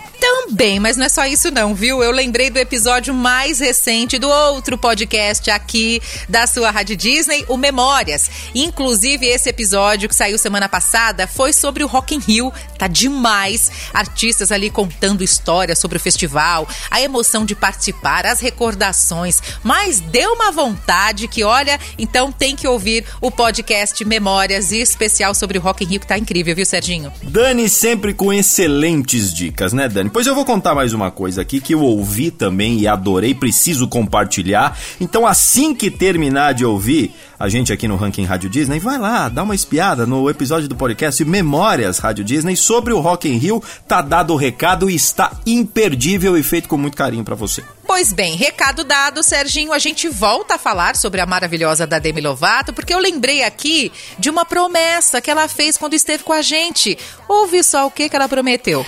Também, 0.51 0.81
mas 0.81 0.97
não 0.97 1.07
é 1.07 1.09
só 1.09 1.25
isso 1.27 1.49
não, 1.53 1.77
viu? 1.77 2.03
Eu 2.03 2.11
lembrei 2.11 2.51
do 2.51 2.59
episódio 2.59 3.15
mais 3.15 3.61
recente 3.61 4.19
do 4.19 4.29
outro 4.29 4.77
podcast 4.77 5.49
aqui 5.49 6.03
da 6.29 6.45
sua 6.45 6.73
Rádio 6.73 6.97
Disney, 6.97 7.45
o 7.47 7.57
Memórias. 7.57 8.29
Inclusive, 8.53 9.27
esse 9.27 9.49
episódio 9.49 10.09
que 10.09 10.15
saiu 10.15 10.37
semana 10.39 10.69
passada 10.69 11.29
foi 11.29 11.53
sobre 11.53 11.85
o 11.85 11.87
Rock 11.87 12.17
in 12.17 12.19
Rio. 12.19 12.53
Tá 12.77 12.89
demais. 12.89 13.71
Artistas 13.95 14.51
ali 14.51 14.71
contando 14.71 15.23
histórias 15.23 15.79
sobre 15.79 15.99
o 15.99 16.01
festival, 16.01 16.69
a 16.91 17.01
emoção 17.01 17.45
de 17.45 17.55
participar, 17.55 18.27
as 18.27 18.41
recordações. 18.41 19.41
Mas 19.63 20.01
deu 20.01 20.33
uma 20.33 20.51
vontade 20.51 21.29
que, 21.29 21.45
olha, 21.45 21.79
então 21.97 22.33
tem 22.33 22.57
que 22.57 22.67
ouvir 22.67 23.05
o 23.21 23.31
podcast 23.31 24.05
Memórias 24.05 24.73
e 24.73 24.79
especial 24.79 25.33
sobre 25.33 25.59
o 25.59 25.61
Rock 25.61 25.85
in 25.85 25.87
Rio, 25.87 26.01
que 26.01 26.09
tá 26.09 26.19
incrível, 26.19 26.57
viu, 26.57 26.67
Serginho? 26.67 27.13
Dani 27.23 27.69
sempre 27.69 28.13
com 28.13 28.33
excelentes 28.33 29.33
dicas, 29.33 29.73
né, 29.73 29.89
Dani? 29.89 30.11
Pois 30.11 30.27
eu 30.27 30.35
vou 30.35 30.40
contar 30.45 30.75
mais 30.75 30.93
uma 30.93 31.11
coisa 31.11 31.43
aqui 31.43 31.61
que 31.61 31.75
eu 31.75 31.81
ouvi 31.81 32.31
também 32.31 32.79
e 32.79 32.87
adorei, 32.87 33.35
preciso 33.35 33.89
compartilhar. 33.89 34.79
Então, 35.01 35.27
assim 35.27 35.75
que 35.75 35.91
terminar 35.91 36.55
de 36.55 36.65
ouvir 36.65 37.15
a 37.41 37.49
gente 37.49 37.73
aqui 37.73 37.89
no 37.89 37.97
Ranking 37.97 38.27
Rádio 38.27 38.51
Disney, 38.51 38.79
vai 38.79 38.99
lá, 38.99 39.27
dá 39.31 39.43
uma 39.43 39.55
espiada 39.55 40.05
no 40.05 40.29
episódio 40.29 40.69
do 40.69 40.77
podcast 40.77 41.25
Memórias 41.25 41.99
Rádio 41.99 42.23
Disney 42.23 42.55
sobre 42.55 42.93
o 42.93 43.01
Rock 43.01 43.31
in 43.31 43.39
Rio. 43.39 43.63
Tá 43.89 44.03
dado 44.03 44.35
o 44.35 44.37
recado 44.37 44.91
e 44.91 44.95
está 44.95 45.33
imperdível 45.47 46.37
e 46.37 46.43
feito 46.43 46.69
com 46.69 46.77
muito 46.77 46.99
carinho 46.99 47.25
pra 47.25 47.35
você. 47.35 47.65
Pois 47.87 48.13
bem, 48.13 48.37
recado 48.37 48.85
dado, 48.85 49.23
Serginho, 49.23 49.73
a 49.73 49.79
gente 49.79 50.07
volta 50.07 50.55
a 50.55 50.59
falar 50.59 50.95
sobre 50.95 51.21
a 51.21 51.27
maravilhosa 51.27 51.87
da 51.87 51.99
Demi 51.99 52.21
Lovato, 52.21 52.75
porque 52.75 52.93
eu 52.95 52.99
lembrei 52.99 53.43
aqui 53.43 53.91
de 54.19 54.29
uma 54.29 54.45
promessa 54.45 55.21
que 55.21 55.31
ela 55.31 55.49
fez 55.49 55.79
quando 55.79 55.95
esteve 55.95 56.23
com 56.23 56.33
a 56.33 56.43
gente. 56.43 56.97
Ouve 57.27 57.65
só 57.65 57.87
o 57.87 57.91
que, 57.91 58.09
que 58.09 58.15
ela 58.15 58.29
prometeu. 58.29 58.85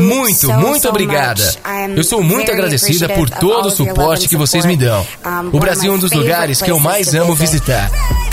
Muito, 0.00 0.52
muito 0.52 0.88
obrigada. 0.88 1.42
Eu 1.96 2.04
sou 2.04 2.22
muito 2.22 2.52
agradecida 2.52 3.08
por 3.08 3.28
todo 3.30 3.66
o 3.66 3.70
suporte 3.70 4.28
que 4.28 4.36
vocês 4.36 4.66
me 4.66 4.76
dão. 4.76 5.04
O 5.50 5.58
Brasil 5.58 5.90
é 5.90 5.94
um 5.96 5.98
dos 5.98 6.12
lugares 6.12 6.60
que 6.60 6.70
eu 6.70 6.78
mais 6.78 7.14
amo 7.14 7.37
visitar. 7.38 8.27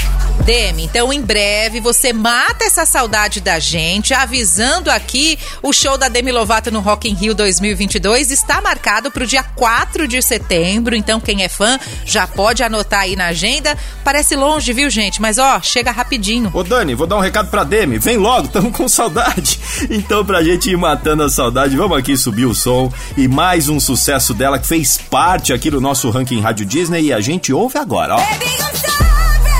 Demi, 0.46 0.84
então 0.84 1.12
em 1.12 1.22
breve 1.24 1.80
você 1.80 2.14
mata 2.14 2.66
essa 2.66 2.86
saudade 2.86 3.42
da 3.42 3.58
gente, 3.58 4.14
avisando 4.14 4.92
aqui 4.92 5.40
o 5.64 5.74
show 5.74 5.98
da 5.98 6.08
Demi 6.08 6.32
Lovato 6.32 6.70
no 6.70 6.82
Rock 6.82 7.10
in 7.10 7.16
Rio 7.16 7.34
2022 7.34 8.30
está 8.30 8.62
marcado 8.62 9.10
para 9.10 9.24
o 9.24 9.28
dia 9.28 9.42
4 9.42 10.08
de 10.08 10.22
setembro, 10.22 10.96
então 10.96 11.20
quem 11.20 11.44
é 11.44 11.50
fã 11.50 11.80
já 12.06 12.28
pode 12.28 12.62
anotar 12.62 13.02
aí 13.02 13.16
na 13.16 13.26
agenda. 13.26 13.76
Parece 14.04 14.36
longe, 14.36 14.72
viu 14.72 14.88
gente? 14.88 15.20
Mas 15.20 15.40
ó, 15.40 15.60
chega 15.64 15.90
rapidinho. 15.90 16.52
Ô 16.54 16.62
Dani, 16.62 16.94
vou 16.94 17.08
dar 17.08 17.18
um 17.18 17.22
recado 17.22 17.50
pra 17.50 17.64
Demi. 17.64 17.98
Vem 17.98 18.18
logo, 18.18 18.48
tamo 18.48 18.72
com 18.72 18.88
saudade. 18.88 19.60
Então, 19.90 20.24
pra 20.24 20.44
gente 20.44 20.70
ir 20.70 20.78
matando 20.78 21.24
a 21.24 21.30
saudade, 21.30 21.76
vamos 21.76 21.98
aqui 21.98 22.16
subir 22.16 22.46
o 22.46 22.54
som. 22.54 22.94
E 23.18 23.28
mais 23.28 23.68
um 23.68 23.80
sucesso 23.80 24.32
dela 24.32 24.60
que 24.60 24.68
fez 24.68 24.98
parte 25.10 25.52
aqui 25.52 25.72
do 25.72 25.82
nosso 25.82 26.10
ranking 26.12 26.40
Rádio 26.40 26.68
Disney 26.68 27.06
e 27.06 27.14
a 27.14 27.20
gente 27.20 27.52
ouve 27.52 27.80
agora, 27.80 28.16
ó. 28.16 28.18
Baby, 28.18 28.46
I'm 28.46 28.78
sorry. 28.78 29.55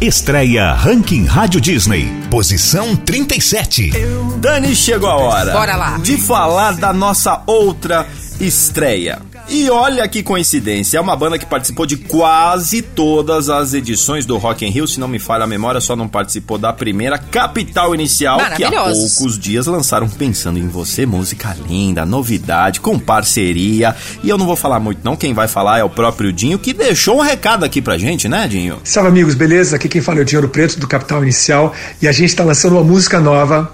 Estreia 0.00 0.74
Ranking 0.74 1.24
Rádio 1.24 1.60
Disney. 1.60 2.06
Posição 2.30 2.94
37. 2.94 3.90
Dani, 4.38 4.72
chegou 4.76 5.08
a 5.08 5.16
hora. 5.16 5.52
Bora 5.52 5.74
lá. 5.74 5.98
De 5.98 6.16
falar 6.16 6.76
da 6.76 6.92
nossa 6.92 7.42
outra 7.48 8.06
estreia. 8.40 9.20
E 9.50 9.70
olha 9.70 10.06
que 10.06 10.22
coincidência, 10.22 10.98
é 10.98 11.00
uma 11.00 11.16
banda 11.16 11.38
que 11.38 11.46
participou 11.46 11.86
de 11.86 11.96
quase 11.96 12.82
todas 12.82 13.48
as 13.48 13.72
edições 13.72 14.26
do 14.26 14.36
Rock 14.36 14.66
in 14.66 14.68
Rio, 14.68 14.86
se 14.86 15.00
não 15.00 15.08
me 15.08 15.18
falha 15.18 15.44
a 15.44 15.46
memória, 15.46 15.80
só 15.80 15.96
não 15.96 16.06
participou 16.06 16.58
da 16.58 16.70
primeira 16.70 17.16
Capital 17.16 17.94
Inicial, 17.94 18.38
que 18.54 18.62
há 18.62 18.70
poucos 18.70 19.38
dias 19.38 19.66
lançaram 19.66 20.06
Pensando 20.06 20.58
em 20.58 20.68
Você, 20.68 21.06
música 21.06 21.56
linda, 21.66 22.04
novidade, 22.04 22.78
com 22.78 22.98
parceria. 22.98 23.96
E 24.22 24.28
eu 24.28 24.36
não 24.36 24.44
vou 24.44 24.54
falar 24.54 24.80
muito 24.80 25.00
não, 25.02 25.16
quem 25.16 25.32
vai 25.32 25.48
falar 25.48 25.78
é 25.78 25.84
o 25.84 25.88
próprio 25.88 26.30
Dinho, 26.30 26.58
que 26.58 26.74
deixou 26.74 27.16
um 27.16 27.22
recado 27.22 27.64
aqui 27.64 27.80
pra 27.80 27.96
gente, 27.96 28.28
né, 28.28 28.46
Dinho? 28.46 28.78
Salve 28.84 29.08
amigos, 29.08 29.34
beleza? 29.34 29.76
Aqui 29.76 29.88
quem 29.88 30.02
fala 30.02 30.18
é 30.18 30.22
o 30.22 30.24
Dinheiro 30.26 30.50
Preto 30.50 30.78
do 30.78 30.86
Capital 30.86 31.22
Inicial 31.22 31.74
e 32.02 32.06
a 32.06 32.12
gente 32.12 32.28
está 32.28 32.44
lançando 32.44 32.72
uma 32.72 32.84
música 32.84 33.18
nova 33.18 33.72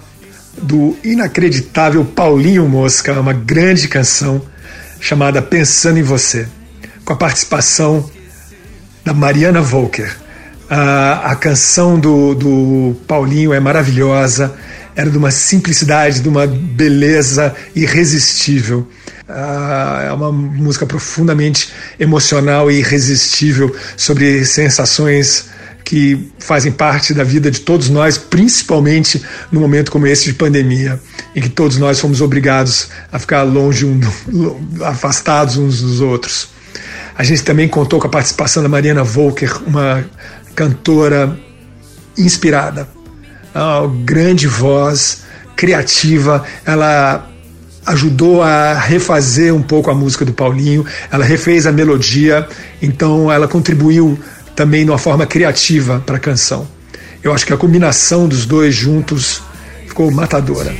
do 0.56 0.96
inacreditável 1.02 2.04
Paulinho 2.04 2.68
Mosca, 2.68 3.12
uma 3.18 3.32
grande 3.32 3.88
canção 3.88 4.40
chamada 5.04 5.42
Pensando 5.42 5.98
em 5.98 6.02
Você, 6.02 6.48
com 7.04 7.12
a 7.12 7.16
participação 7.16 8.08
da 9.04 9.12
Mariana 9.12 9.60
Volker. 9.60 10.16
A, 10.70 11.32
a 11.32 11.36
canção 11.36 12.00
do, 12.00 12.34
do 12.34 12.96
Paulinho 13.06 13.52
é 13.52 13.60
maravilhosa, 13.60 14.54
era 14.96 15.10
de 15.10 15.18
uma 15.18 15.30
simplicidade, 15.30 16.20
de 16.20 16.28
uma 16.30 16.46
beleza 16.46 17.54
irresistível. 17.76 18.88
É 19.28 20.10
uma 20.10 20.32
música 20.32 20.86
profundamente 20.86 21.70
emocional 22.00 22.70
e 22.70 22.78
irresistível 22.78 23.76
sobre 23.98 24.46
sensações 24.46 25.50
que 25.84 26.32
fazem 26.38 26.72
parte 26.72 27.12
da 27.12 27.22
vida 27.22 27.50
de 27.50 27.60
todos 27.60 27.90
nós, 27.90 28.16
principalmente 28.16 29.22
no 29.52 29.60
momento 29.60 29.92
como 29.92 30.06
esse 30.06 30.24
de 30.24 30.32
pandemia, 30.32 30.98
em 31.36 31.40
que 31.42 31.48
todos 31.48 31.76
nós 31.76 32.00
fomos 32.00 32.20
obrigados 32.20 32.88
a 33.12 33.18
ficar 33.18 33.42
longe, 33.42 33.84
um, 33.84 33.98
do- 33.98 34.56
afastados 34.82 35.56
uns 35.58 35.82
dos 35.82 36.00
outros. 36.00 36.48
A 37.16 37.22
gente 37.22 37.42
também 37.44 37.68
contou 37.68 38.00
com 38.00 38.06
a 38.06 38.10
participação 38.10 38.62
da 38.62 38.68
Mariana 38.68 39.04
Volker, 39.04 39.62
uma 39.66 40.04
cantora 40.54 41.38
inspirada, 42.16 42.88
uma 43.54 43.86
grande 44.04 44.46
voz, 44.46 45.22
criativa, 45.54 46.44
ela 46.64 47.28
ajudou 47.86 48.42
a 48.42 48.72
refazer 48.74 49.54
um 49.54 49.62
pouco 49.62 49.90
a 49.90 49.94
música 49.94 50.24
do 50.24 50.32
Paulinho, 50.32 50.86
ela 51.10 51.24
refez 51.24 51.66
a 51.66 51.72
melodia, 51.72 52.48
então 52.80 53.30
ela 53.30 53.46
contribuiu 53.46 54.18
também 54.54 54.84
de 54.84 54.90
uma 54.90 54.98
forma 54.98 55.26
criativa 55.26 56.02
para 56.04 56.16
a 56.16 56.20
canção. 56.20 56.66
Eu 57.22 57.32
acho 57.32 57.46
que 57.46 57.52
a 57.52 57.56
combinação 57.56 58.28
dos 58.28 58.44
dois 58.46 58.74
juntos 58.74 59.42
ficou 59.86 60.10
matadora. 60.10 60.74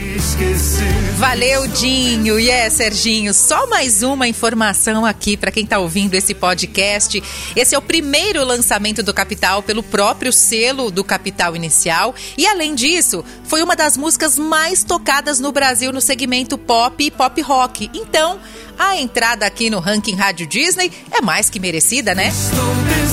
Valeu, 1.16 1.68
Dinho. 1.68 2.38
E 2.38 2.50
é, 2.50 2.68
Serginho, 2.68 3.32
só 3.32 3.66
mais 3.68 4.02
uma 4.02 4.26
informação 4.26 5.06
aqui 5.06 5.36
para 5.36 5.52
quem 5.52 5.64
tá 5.64 5.78
ouvindo 5.78 6.14
esse 6.14 6.34
podcast. 6.34 7.22
Esse 7.54 7.74
é 7.74 7.78
o 7.78 7.82
primeiro 7.82 8.44
lançamento 8.44 9.02
do 9.02 9.14
Capital 9.14 9.62
pelo 9.62 9.82
próprio 9.82 10.32
selo 10.32 10.90
do 10.90 11.04
Capital 11.04 11.54
Inicial. 11.54 12.14
E 12.36 12.46
além 12.46 12.74
disso, 12.74 13.24
foi 13.44 13.62
uma 13.62 13.76
das 13.76 13.96
músicas 13.96 14.36
mais 14.36 14.82
tocadas 14.82 15.38
no 15.38 15.52
Brasil 15.52 15.92
no 15.92 16.00
segmento 16.00 16.58
pop 16.58 17.02
e 17.04 17.10
pop 17.10 17.40
rock. 17.40 17.90
Então, 17.94 18.40
a 18.78 18.96
entrada 18.96 19.46
aqui 19.46 19.70
no 19.70 19.78
ranking 19.78 20.16
Rádio 20.16 20.46
Disney 20.46 20.90
é 21.10 21.22
mais 21.22 21.48
que 21.48 21.60
merecida, 21.60 22.14
né? 22.14 22.28
Estou 22.28 23.03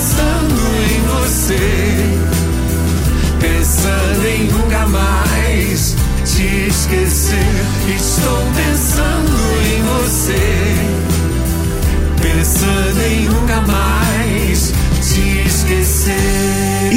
você, 1.42 1.56
pensando 3.40 4.21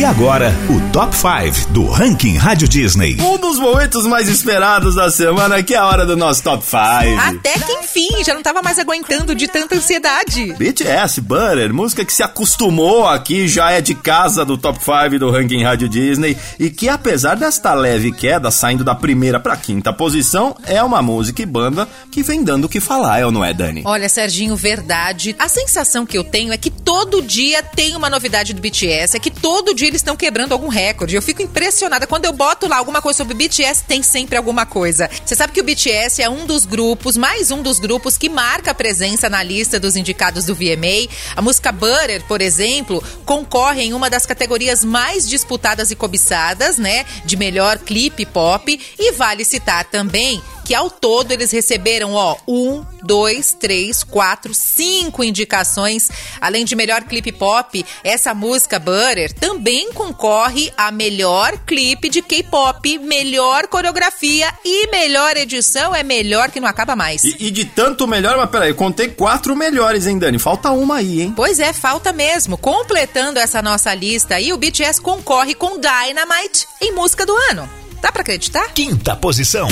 agora, 0.06 0.54
o 0.70 0.92
Top 0.92 1.16
5 1.16 1.72
do 1.72 1.88
Ranking 1.88 2.38
Rádio 2.38 2.68
Disney. 2.68 3.18
Um 3.20 3.40
dos 3.40 3.58
momentos 3.58 4.06
mais 4.06 4.30
esperados 4.30 4.94
da 4.94 5.10
semana, 5.10 5.64
que 5.64 5.74
é 5.74 5.78
a 5.78 5.88
hora 5.88 6.06
do 6.06 6.16
nosso 6.16 6.44
Top 6.44 6.64
5. 6.64 6.78
Até 7.20 7.54
que 7.54 7.72
enfim, 7.72 8.24
já 8.24 8.34
não 8.34 8.44
tava 8.44 8.62
mais 8.62 8.78
aguentando 8.78 9.34
de 9.34 9.48
tanta 9.48 9.76
ansiedade. 9.76 10.54
BTS, 10.54 11.22
Butter, 11.22 11.74
música 11.74 12.06
que 12.06 12.14
se 12.14 12.22
acostumou 12.22 13.08
aqui, 13.08 13.48
já 13.48 13.72
é 13.72 13.82
de 13.82 13.96
casa 13.96 14.46
do 14.46 14.58
Top 14.58 14.78
5 14.80 15.18
do 15.18 15.32
Ranking 15.32 15.64
Rádio 15.64 15.90
Disney 15.90 16.38
e 16.60 16.70
que 16.70 16.88
apesar 16.88 17.36
desta 17.36 17.74
leve 17.74 18.12
queda 18.12 18.52
saindo 18.52 18.84
da 18.84 18.94
primeira 18.94 19.40
pra 19.40 19.58
quinta 19.58 19.92
posição, 19.92 20.56
é 20.66 20.84
uma 20.84 21.02
música 21.02 21.42
e 21.42 21.46
banda 21.48 21.88
que 22.12 22.22
vem 22.22 22.44
dando 22.44 22.66
o 22.66 22.70
que 22.70 22.80
falar, 22.80 23.20
é 23.20 23.26
ou 23.26 23.32
não 23.32 23.44
é, 23.44 23.54
Dani? 23.54 23.82
Olha, 23.86 24.08
Serginho, 24.08 24.56
verdade. 24.56 25.36
A 25.40 25.50
sensação 25.50 26.06
que 26.06 26.18
eu 26.18 26.24
tenho 26.24 26.54
é 26.54 26.58
que 26.58 26.70
todo 26.70 27.24
dia 27.24 27.64
tem 27.64 27.96
uma 27.96 28.10
novidade 28.10 28.54
do 28.54 28.62
BTS, 28.62 29.18
é 29.18 29.20
que 29.20 29.32
todo 29.32 29.74
dia 29.74 29.95
eles 29.96 30.02
estão 30.02 30.16
quebrando 30.16 30.52
algum 30.52 30.68
recorde. 30.68 31.16
Eu 31.16 31.22
fico 31.22 31.42
impressionada. 31.42 32.06
Quando 32.06 32.26
eu 32.26 32.34
boto 32.34 32.68
lá 32.68 32.78
alguma 32.78 33.02
coisa 33.02 33.18
sobre 33.18 33.34
o 33.34 33.38
BTS, 33.38 33.84
tem 33.86 34.04
sempre 34.04 34.38
alguma 34.38 34.66
coisa. 34.66 35.10
Você 35.26 35.36
sabe 35.36 35.54
que 35.54 35.62
o 35.62 35.64
BTS 35.64 36.22
é 36.22 36.30
um 36.30 36.46
dos 36.46 36.66
grupos, 36.66 37.16
mais 37.16 37.50
um 37.50 37.62
dos 37.62 37.80
grupos 37.80 38.18
que 38.18 38.30
marca 38.30 38.72
a 38.72 38.76
presença 38.76 39.30
na 39.30 39.42
lista 39.42 39.80
dos 39.80 39.96
indicados 39.96 40.46
do 40.46 40.54
VMA. 40.54 41.10
A 41.36 41.42
música 41.42 41.72
Butter, 41.72 42.24
por 42.28 42.42
exemplo, 42.42 43.04
concorre 43.26 43.84
em 43.84 43.94
uma 43.94 44.10
das 44.10 44.26
categorias 44.26 44.84
mais 44.84 45.28
disputadas 45.28 45.92
e 45.92 45.96
cobiçadas, 45.96 46.78
né? 46.78 47.06
De 47.24 47.38
melhor 47.38 47.80
clipe 47.80 48.26
pop. 48.26 48.80
E 49.00 49.12
vale 49.14 49.46
citar 49.46 49.86
também 49.86 50.42
que 50.66 50.74
ao 50.74 50.90
todo 50.90 51.32
eles 51.32 51.52
receberam, 51.52 52.14
ó, 52.14 52.36
um, 52.48 52.84
dois, 53.04 53.56
três, 53.58 54.04
quatro, 54.04 54.52
cinco 54.54 55.24
indicações. 55.24 56.10
Além 56.42 56.66
de 56.66 56.76
melhor 56.76 57.04
clipe 57.04 57.32
pop, 57.32 57.86
essa 58.04 58.34
música 58.34 58.80
Butter 58.80 59.32
também 59.32 59.94
concorre 59.94 60.74
a 60.76 60.92
melhor 60.92 61.56
clipe 61.60 62.10
de 62.10 62.22
K-pop, 62.24 62.98
melhor 62.98 63.68
coreografia 63.68 64.52
e 64.66 64.88
melhor 64.88 65.38
edição. 65.38 65.94
É 65.94 66.02
melhor 66.02 66.50
que 66.50 66.60
não 66.60 66.68
acaba 66.68 66.96
mais. 66.96 67.24
E, 67.24 67.36
e 67.40 67.52
de 67.52 67.66
tanto 67.66 68.08
melhor, 68.08 68.36
mas 68.38 68.50
peraí, 68.50 68.70
eu 68.70 68.76
contei 68.76 69.10
quatro 69.10 69.56
melhores, 69.56 70.08
hein, 70.08 70.18
Dani? 70.18 70.40
Falta 70.40 70.72
uma 70.72 70.96
aí, 70.96 71.22
hein? 71.22 71.34
Pois 71.36 71.60
é, 71.60 71.72
falta 71.72 72.12
mesmo. 72.12 72.58
Completando 72.58 73.40
essa 73.40 73.62
nossa 73.62 73.94
lista 73.94 74.36
aí, 74.36 74.52
o 74.52 74.58
BTS 74.58 75.00
concorre 75.00 75.54
com 75.54 75.78
Dynamite 75.80 76.66
em 76.82 76.92
música 76.92 77.24
do 77.24 77.36
ano. 77.52 77.85
Dá 78.06 78.12
pra 78.12 78.22
acreditar? 78.22 78.72
Quinta 78.76 79.16
posição. 79.16 79.68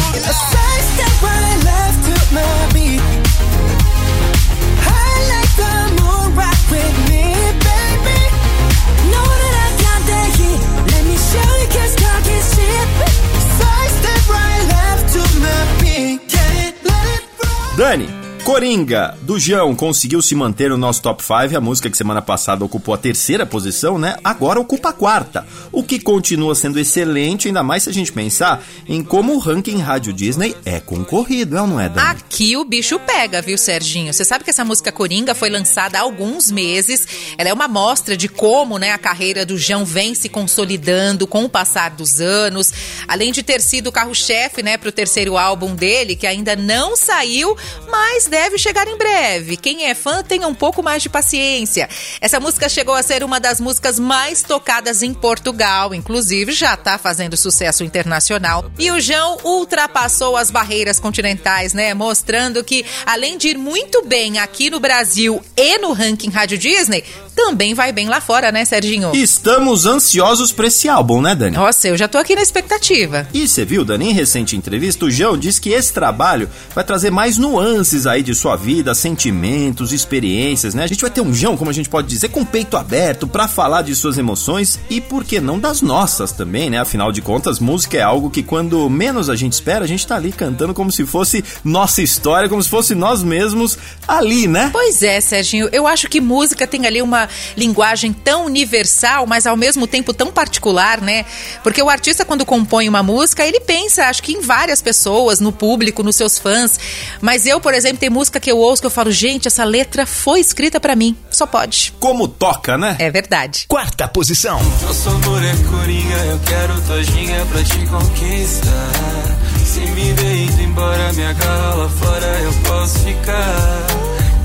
Dani, 17.78 18.23
Coringa, 18.44 19.18
do 19.22 19.40
João, 19.40 19.74
conseguiu 19.74 20.22
se 20.22 20.36
manter 20.36 20.70
no 20.70 20.78
nosso 20.78 21.02
top 21.02 21.24
5. 21.24 21.56
A 21.56 21.62
música 21.62 21.90
que 21.90 21.96
semana 21.96 22.22
passada 22.22 22.66
ocupou 22.66 22.94
a 22.94 22.98
terceira 22.98 23.46
posição, 23.46 23.98
né? 23.98 24.18
Agora 24.22 24.60
ocupa 24.60 24.90
a 24.90 24.94
quarta. 24.94 25.48
O 25.72 25.82
que 25.82 25.98
continua 25.98 26.54
sendo 26.54 26.78
excelente, 26.78 27.48
ainda 27.48 27.64
mais 27.64 27.84
se 27.84 27.90
a 27.90 27.94
gente 27.94 28.12
pensar 28.12 28.62
em 28.86 29.02
como 29.02 29.34
o 29.34 29.40
ranking 29.40 29.78
Rádio 29.78 30.12
Disney 30.12 30.58
é 30.66 30.82
concorrido, 30.82 31.56
é 31.56 31.62
ou 31.62 31.68
não 31.68 31.80
é, 31.80 31.88
Dani? 31.88 32.10
Aqui 32.10 32.58
o 32.58 32.66
bicho 32.66 33.00
pega, 33.00 33.42
viu, 33.42 33.58
Serginho? 33.58 34.14
Você 34.14 34.26
sabe 34.26 34.44
que 34.44 34.50
essa 34.50 34.66
música 34.66 34.92
Coringa 34.92 35.34
foi 35.34 35.50
lançada 35.50 35.98
há 35.98 36.02
alguns 36.02 36.52
meses. 36.52 37.08
Ela 37.38 37.48
é 37.50 37.54
uma 37.54 37.70
mostra 37.70 38.18
de 38.18 38.28
como, 38.28 38.78
né, 38.78 38.92
a 38.92 38.98
carreira 38.98 39.46
do 39.46 39.58
João 39.58 39.86
vem 39.86 40.14
se 40.14 40.28
consolidando 40.28 41.26
com 41.26 41.46
o 41.46 41.50
passar 41.50 41.92
dos 41.92 42.20
anos. 42.20 42.74
Além 43.08 43.32
de 43.32 43.42
ter 43.42 43.62
sido 43.62 43.88
o 43.88 43.92
carro-chefe, 43.92 44.62
né, 44.62 44.76
pro 44.76 44.92
terceiro 44.92 45.38
álbum 45.38 45.74
dele, 45.74 46.14
que 46.14 46.28
ainda 46.28 46.58
não 46.58 46.98
saiu, 46.98 47.56
mas 47.90 48.33
deve 48.34 48.58
chegar 48.58 48.88
em 48.88 48.98
breve. 48.98 49.56
Quem 49.56 49.86
é 49.86 49.94
fã 49.94 50.24
tenha 50.24 50.48
um 50.48 50.56
pouco 50.56 50.82
mais 50.82 51.04
de 51.04 51.08
paciência. 51.08 51.88
Essa 52.20 52.40
música 52.40 52.68
chegou 52.68 52.96
a 52.96 53.04
ser 53.04 53.24
uma 53.24 53.40
das 53.40 53.62
músicas 53.62 54.00
mais 54.00 54.42
tocadas 54.42 55.04
em 55.04 55.14
Portugal, 55.14 55.94
inclusive 55.94 56.52
já 56.52 56.76
tá 56.76 56.98
fazendo 56.98 57.38
sucesso 57.38 57.84
internacional. 57.84 58.72
E 58.80 58.90
o 58.90 59.00
João 59.00 59.38
ultrapassou 59.44 60.36
as 60.36 60.50
barreiras 60.50 61.00
continentais, 61.00 61.76
né? 61.76 61.94
Mostrando 61.94 62.64
que, 62.64 62.84
além 63.06 63.38
de 63.38 63.50
ir 63.50 63.58
muito 63.60 64.04
bem 64.04 64.40
aqui 64.40 64.72
no 64.72 64.80
Brasil 64.80 65.40
e 65.56 65.78
no 65.78 65.94
ranking 65.94 66.32
Rádio 66.32 66.58
Disney, 66.58 67.04
também 67.36 67.76
vai 67.76 67.92
bem 67.92 68.08
lá 68.08 68.20
fora, 68.20 68.52
né, 68.52 68.66
Serginho? 68.66 69.12
Estamos 69.14 69.86
ansiosos 69.86 70.52
pra 70.52 70.68
esse 70.68 70.90
álbum, 70.90 71.22
né, 71.22 71.36
Dani? 71.36 71.56
Nossa, 71.56 71.88
eu 71.88 71.98
já 71.98 72.08
tô 72.08 72.18
aqui 72.18 72.36
na 72.36 72.42
expectativa. 72.42 73.28
E 73.32 73.48
você 73.48 73.64
viu, 73.64 73.86
Dani, 73.86 74.10
em 74.10 74.14
recente 74.14 74.56
entrevista, 74.56 75.06
o 75.06 75.12
João 75.12 75.38
disse 75.38 75.62
que 75.62 75.70
esse 75.70 75.94
trabalho 75.94 76.50
vai 76.74 76.84
trazer 76.84 77.12
mais 77.12 77.38
nuances 77.38 78.08
aí 78.08 78.23
de 78.24 78.34
sua 78.34 78.56
vida, 78.56 78.96
sentimentos, 78.96 79.92
experiências, 79.92 80.74
né? 80.74 80.84
A 80.84 80.88
gente 80.88 81.02
vai 81.02 81.12
ter 81.12 81.22
um 81.22 81.34
João, 81.34 81.58
como 81.58 81.70
a 81.70 81.74
gente 81.74 81.90
pode 81.90 82.08
dizer, 82.08 82.30
com 82.30 82.46
peito 82.46 82.78
aberto 82.78 83.28
pra 83.28 83.48
falar 83.48 83.82
de 83.82 83.96
suas 83.96 84.18
emoções 84.18 84.80
e, 84.90 85.00
por 85.02 85.24
que 85.24 85.40
não, 85.40 85.60
das 85.60 85.82
nossas 85.82 86.32
também, 86.32 86.70
né? 86.70 86.80
Afinal 86.80 87.12
de 87.12 87.22
contas, 87.22 87.60
música 87.60 87.98
é 87.98 88.02
algo 88.02 88.30
que 88.30 88.42
quando 88.42 88.90
menos 88.90 89.30
a 89.30 89.36
gente 89.36 89.54
espera, 89.54 89.84
a 89.84 89.88
gente 89.88 90.06
tá 90.08 90.16
ali 90.16 90.32
cantando 90.32 90.74
como 90.74 90.92
se 90.92 91.06
fosse 91.06 91.44
nossa 91.64 92.02
história, 92.02 92.50
como 92.50 92.64
se 92.64 92.70
fosse 92.70 92.96
nós 92.96 93.24
mesmos 93.24 93.78
ali, 94.08 94.48
né? 94.48 94.70
Pois 94.72 95.04
é, 95.04 95.20
Serginho, 95.20 95.70
eu 95.72 95.88
acho 95.88 96.08
que 96.08 96.22
música 96.22 96.66
tem 96.66 96.86
ali 96.86 97.02
uma 97.02 97.28
linguagem 97.58 98.14
tão 98.14 98.46
universal, 98.46 99.26
mas 99.26 99.46
ao 99.46 99.58
mesmo 99.58 99.86
tempo 99.88 100.14
tão 100.14 100.32
particular, 100.32 101.02
né? 101.02 101.26
Porque 101.64 101.82
o 101.82 101.90
artista, 101.90 102.26
quando 102.26 102.46
compõe 102.46 102.88
uma 102.88 103.04
música, 103.04 103.46
ele 103.46 103.60
pensa, 103.60 104.06
acho 104.06 104.24
que 104.24 104.34
em 104.34 104.42
várias 104.42 104.82
pessoas, 104.82 105.40
no 105.40 105.52
público, 105.52 106.04
nos 106.04 106.16
seus 106.16 106.38
fãs. 106.38 106.80
Mas 107.22 107.46
eu, 107.46 107.60
por 107.60 107.74
exemplo, 107.74 107.98
tem 107.98 108.10
música 108.14 108.40
que 108.40 108.52
eu 108.52 108.60
ouço 108.60 108.82
que 108.82 108.86
eu 108.86 108.92
falo, 108.92 109.12
gente, 109.12 109.48
essa 109.48 109.64
letra 109.64 110.06
foi 110.06 110.40
escrita 110.40 110.80
pra 110.80 110.96
mim. 110.96 111.18
Só 111.32 111.48
pode. 111.48 111.92
Como 112.00 112.28
toca, 112.28 112.78
né? 112.78 112.96
É 113.00 113.10
verdade. 113.10 113.66
Quarta 113.68 114.08
posição. 114.08 114.62
Nosso 114.84 115.10
amor 115.10 115.44
é 115.44 115.56
coringa, 115.70 116.18
eu 116.26 116.40
quero 116.40 116.82
tua 116.82 117.04
ginga 117.04 117.46
pra 117.52 117.64
te 117.64 117.86
conquistar. 117.88 119.34
Se 119.66 119.80
me 119.80 120.14
ver 120.14 120.44
indo 120.44 120.62
embora, 120.62 121.12
me 121.14 121.26
agarra 121.26 121.74
lá 121.74 121.90
fora, 121.90 122.40
eu 122.42 122.54
posso 122.66 123.00
ficar. 123.00 123.88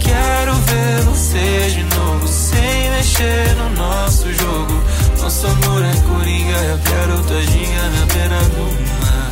Quero 0.00 0.54
ver 0.54 1.02
você 1.02 1.70
de 1.70 1.82
novo, 1.94 2.26
sem 2.26 2.90
mexer 2.90 3.54
no 3.56 3.70
nosso 3.76 4.32
jogo. 4.32 4.82
Nosso 5.20 5.46
amor 5.46 5.84
é 5.84 5.94
coringa, 6.08 6.56
eu 6.56 6.78
quero 6.78 7.22
tua 7.24 7.42
ginga 7.42 7.82
na 7.90 8.06
beira 8.14 8.38
do 8.38 8.64
mar. 9.02 9.30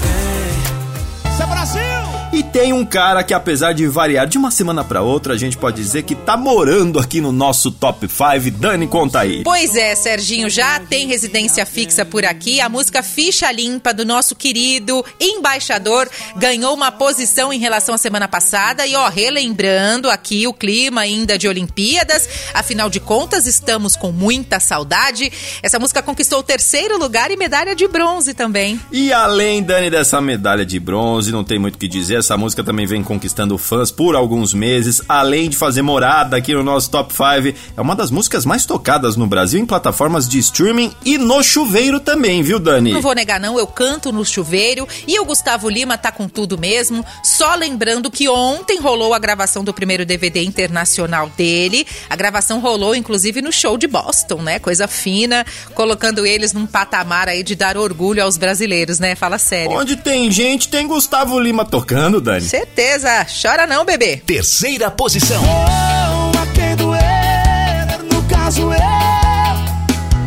Vem. 0.00 1.32
Isso 1.32 1.42
é 1.42 1.46
Brasil! 1.46 2.05
E 2.36 2.42
tem 2.42 2.70
um 2.70 2.84
cara 2.84 3.24
que, 3.24 3.32
apesar 3.32 3.72
de 3.72 3.86
variar 3.86 4.26
de 4.26 4.36
uma 4.36 4.50
semana 4.50 4.84
pra 4.84 5.00
outra, 5.00 5.32
a 5.32 5.38
gente 5.38 5.56
pode 5.56 5.76
dizer 5.76 6.02
que 6.02 6.14
tá 6.14 6.36
morando 6.36 6.98
aqui 6.98 7.18
no 7.18 7.32
nosso 7.32 7.70
top 7.70 8.06
5. 8.06 8.58
Dani, 8.58 8.86
conta 8.86 9.20
aí. 9.20 9.42
Pois 9.42 9.74
é, 9.74 9.94
Serginho, 9.94 10.50
já 10.50 10.78
tem 10.78 11.06
residência 11.06 11.64
fixa 11.64 12.04
por 12.04 12.26
aqui. 12.26 12.60
A 12.60 12.68
música 12.68 13.02
Ficha 13.02 13.50
Limpa 13.50 13.94
do 13.94 14.04
nosso 14.04 14.36
querido 14.36 15.02
embaixador 15.18 16.10
ganhou 16.36 16.74
uma 16.74 16.92
posição 16.92 17.50
em 17.54 17.58
relação 17.58 17.94
à 17.94 17.98
semana 17.98 18.28
passada. 18.28 18.86
E 18.86 18.94
ó, 18.94 19.08
relembrando 19.08 20.10
aqui 20.10 20.46
o 20.46 20.52
clima 20.52 21.00
ainda 21.00 21.38
de 21.38 21.48
Olimpíadas, 21.48 22.28
afinal 22.52 22.90
de 22.90 23.00
contas, 23.00 23.46
estamos 23.46 23.96
com 23.96 24.12
muita 24.12 24.60
saudade. 24.60 25.32
Essa 25.62 25.78
música 25.78 26.02
conquistou 26.02 26.40
o 26.40 26.42
terceiro 26.42 26.98
lugar 26.98 27.30
e 27.30 27.36
medalha 27.38 27.74
de 27.74 27.88
bronze 27.88 28.34
também. 28.34 28.78
E 28.92 29.10
além, 29.10 29.62
Dani, 29.62 29.88
dessa 29.88 30.20
medalha 30.20 30.66
de 30.66 30.78
bronze, 30.78 31.32
não 31.32 31.42
tem 31.42 31.58
muito 31.58 31.76
o 31.76 31.78
que 31.78 31.88
dizer, 31.88 32.25
essa 32.26 32.36
música 32.36 32.64
também 32.64 32.86
vem 32.86 33.04
conquistando 33.04 33.56
fãs 33.56 33.92
por 33.92 34.16
alguns 34.16 34.52
meses, 34.52 35.00
além 35.08 35.48
de 35.48 35.56
fazer 35.56 35.80
morada 35.80 36.36
aqui 36.36 36.52
no 36.52 36.62
nosso 36.64 36.90
top 36.90 37.14
5. 37.14 37.56
É 37.76 37.80
uma 37.80 37.94
das 37.94 38.10
músicas 38.10 38.44
mais 38.44 38.66
tocadas 38.66 39.16
no 39.16 39.28
Brasil 39.28 39.60
em 39.60 39.66
plataformas 39.66 40.28
de 40.28 40.40
streaming 40.40 40.92
e 41.04 41.16
no 41.18 41.40
chuveiro 41.40 42.00
também, 42.00 42.42
viu, 42.42 42.58
Dani? 42.58 42.92
Não 42.92 43.00
vou 43.00 43.14
negar, 43.14 43.38
não, 43.38 43.56
eu 43.60 43.66
canto 43.66 44.10
no 44.10 44.24
chuveiro 44.24 44.88
e 45.06 45.20
o 45.20 45.24
Gustavo 45.24 45.68
Lima 45.68 45.96
tá 45.96 46.10
com 46.10 46.28
tudo 46.28 46.58
mesmo. 46.58 47.06
Só 47.22 47.54
lembrando 47.54 48.10
que 48.10 48.28
ontem 48.28 48.80
rolou 48.80 49.14
a 49.14 49.20
gravação 49.20 49.62
do 49.62 49.72
primeiro 49.72 50.04
DVD 50.04 50.42
internacional 50.42 51.30
dele. 51.36 51.86
A 52.10 52.16
gravação 52.16 52.58
rolou, 52.58 52.92
inclusive, 52.96 53.40
no 53.40 53.52
show 53.52 53.78
de 53.78 53.86
Boston, 53.86 54.42
né? 54.42 54.58
Coisa 54.58 54.88
fina, 54.88 55.46
colocando 55.74 56.26
eles 56.26 56.52
num 56.52 56.66
patamar 56.66 57.28
aí 57.28 57.44
de 57.44 57.54
dar 57.54 57.76
orgulho 57.76 58.20
aos 58.20 58.36
brasileiros, 58.36 58.98
né? 58.98 59.14
Fala 59.14 59.38
sério. 59.38 59.70
Onde 59.70 59.94
tem 59.94 60.28
gente, 60.28 60.68
tem 60.68 60.88
Gustavo 60.88 61.38
Lima 61.38 61.64
tocando, 61.64 62.15
Dani. 62.20 62.42
Certeza, 62.42 63.26
chora 63.42 63.66
não, 63.66 63.84
bebê. 63.84 64.16
Terceira 64.18 64.90
posição. 64.90 65.42
Oh, 65.42 66.38
a 66.38 66.46
quem 66.54 66.76
doer, 66.76 68.02
no 68.12 68.22
caso 68.24 68.72
eu 68.72 68.96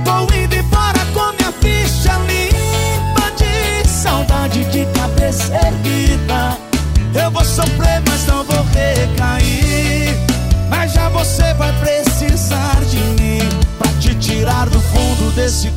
Vou 0.03 0.23
indo 0.35 0.55
embora 0.55 0.99
com 1.13 1.31
minha 1.37 1.51
ficha 1.61 2.13
limpa 2.27 3.31
De 3.37 3.87
saudade 3.87 4.63
de 4.65 4.85
cabeça 4.97 5.53
erguida 5.55 6.57
Eu 7.13 7.31
vou 7.31 7.43
sofrer, 7.43 8.01
mas 8.07 8.25
não 8.27 8.43
vou 8.43 8.63
recair 8.73 10.17
Mas 10.69 10.93
já 10.93 11.09
você 11.09 11.53
vai 11.53 11.71
precisar 11.79 12.79
de 12.85 12.97
mim 13.21 13.49
Pra 13.77 13.91
te 13.99 14.15
tirar 14.15 14.69
do 14.69 14.79
fundo 14.81 15.31
desse 15.35 15.69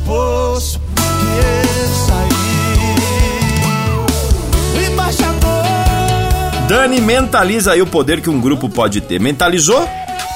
Dani, 6.83 6.99
mentaliza 6.99 7.71
aí 7.71 7.81
o 7.81 7.87
poder 7.87 8.19
que 8.19 8.29
um 8.29 8.41
grupo 8.41 8.67
pode 8.67 8.99
ter. 8.99 9.17
Mentalizou? 9.17 9.87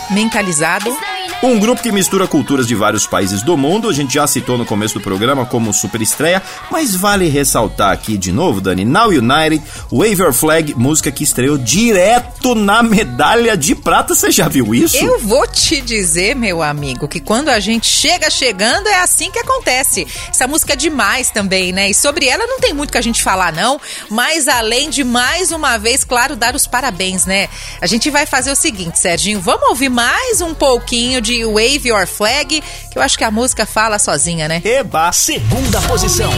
Mentalizado. 0.10 0.96
Um 1.44 1.60
grupo 1.60 1.84
que 1.84 1.92
mistura 1.92 2.28
culturas 2.28 2.68
de 2.68 2.74
vários 2.74 3.06
países 3.06 3.44
do 3.44 3.56
mundo, 3.56 3.88
a 3.88 3.94
gente 3.94 4.16
já 4.16 4.26
citou 4.26 4.58
no 4.58 4.66
começo 4.66 4.96
do 4.96 5.02
programa 5.02 5.46
como 5.46 5.72
super 5.72 6.02
estreia, 6.02 6.42
mas 6.72 6.96
vale 6.96 7.30
ressaltar 7.30 7.92
aqui 7.92 8.18
de 8.18 8.32
novo, 8.32 8.60
Dani, 8.60 8.84
Now 8.84 9.10
United, 9.10 9.62
Wave 9.92 10.20
Your 10.20 10.34
Flag, 10.34 10.74
música 10.74 11.12
que 11.12 11.24
estreou 11.24 11.56
direto 11.56 12.56
na 12.56 12.82
medalha 12.82 13.56
de 13.56 13.76
prata, 13.76 14.16
você 14.16 14.32
já 14.32 14.48
viu 14.48 14.74
isso? 14.74 14.98
Eu 14.98 15.20
vou 15.20 15.46
te 15.46 15.80
dizer, 15.80 16.36
meu 16.36 16.64
amigo, 16.64 17.08
que 17.08 17.20
quando 17.20 17.50
a 17.50 17.60
gente 17.60 17.86
chega 17.86 18.32
chegando 18.32 18.88
é 18.88 19.02
assim 19.02 19.30
que 19.30 19.38
acontece. 19.38 20.08
Essa 20.30 20.48
música 20.48 20.74
é 20.74 20.76
demais 20.76 21.30
também, 21.30 21.72
né? 21.72 21.92
E 21.92 21.94
sobre 21.94 22.26
ela 22.26 22.48
não 22.48 22.60
tem 22.60 22.74
muito 22.74 22.92
que 22.92 22.98
a 22.98 23.02
gente 23.02 23.22
falar, 23.22 23.54
não. 23.54 23.80
Mas 24.10 24.48
além 24.48 24.90
de 24.90 25.04
mais 25.04 25.52
uma 25.52 25.78
vez, 25.78 26.04
claro, 26.04 26.36
dar 26.36 26.56
os 26.56 26.66
parabéns, 26.66 27.28
né? 27.28 27.48
A 27.80 27.86
gente 27.86 28.10
vai 28.10 28.26
fazer 28.26 28.52
o 28.52 28.56
seguinte, 28.56 28.98
Serginho, 28.98 29.40
vamos 29.40 29.70
ouvir 29.70 29.90
mais 29.90 30.42
um 30.42 30.56
pouquinho 30.56 31.22
de 31.28 31.44
Wave 31.44 31.90
Your 31.90 32.08
Flag, 32.08 32.64
que 32.90 32.98
eu 32.98 33.02
acho 33.02 33.18
que 33.18 33.24
a 33.26 33.30
música 33.30 33.66
fala 33.66 34.00
sozinha, 34.00 34.48
né? 34.48 34.62
Eba! 34.64 35.12
Segunda 35.12 35.82
posição. 35.82 36.32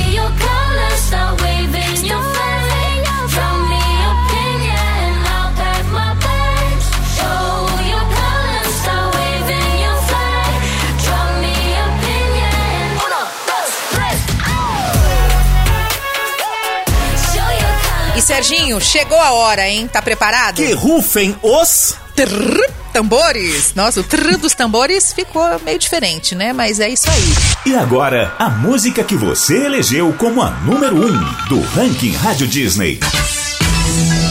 E 18.15 18.21
Serginho, 18.21 18.81
chegou 18.81 19.19
a 19.19 19.31
hora, 19.33 19.69
hein? 19.69 19.87
Tá 19.87 20.01
preparado? 20.01 20.55
Que 20.55 20.73
rufem 20.73 21.37
os... 21.43 21.95
Trrr, 22.15 22.78
tambores. 22.89 23.73
Nossa, 23.75 24.01
o 24.01 24.03
trrr 24.03 24.37
dos 24.37 24.53
tambores 24.53 25.13
ficou 25.13 25.43
meio 25.63 25.79
diferente, 25.79 26.35
né? 26.35 26.53
Mas 26.53 26.79
é 26.79 26.89
isso 26.89 27.09
aí. 27.09 27.33
E 27.65 27.75
agora, 27.75 28.33
a 28.37 28.49
música 28.49 29.03
que 29.03 29.15
você 29.15 29.65
elegeu 29.65 30.13
como 30.17 30.41
a 30.41 30.51
número 30.51 30.95
1 30.95 31.05
um 31.05 31.47
do 31.47 31.61
ranking 31.75 32.11
Rádio 32.11 32.47
Disney. 32.47 32.99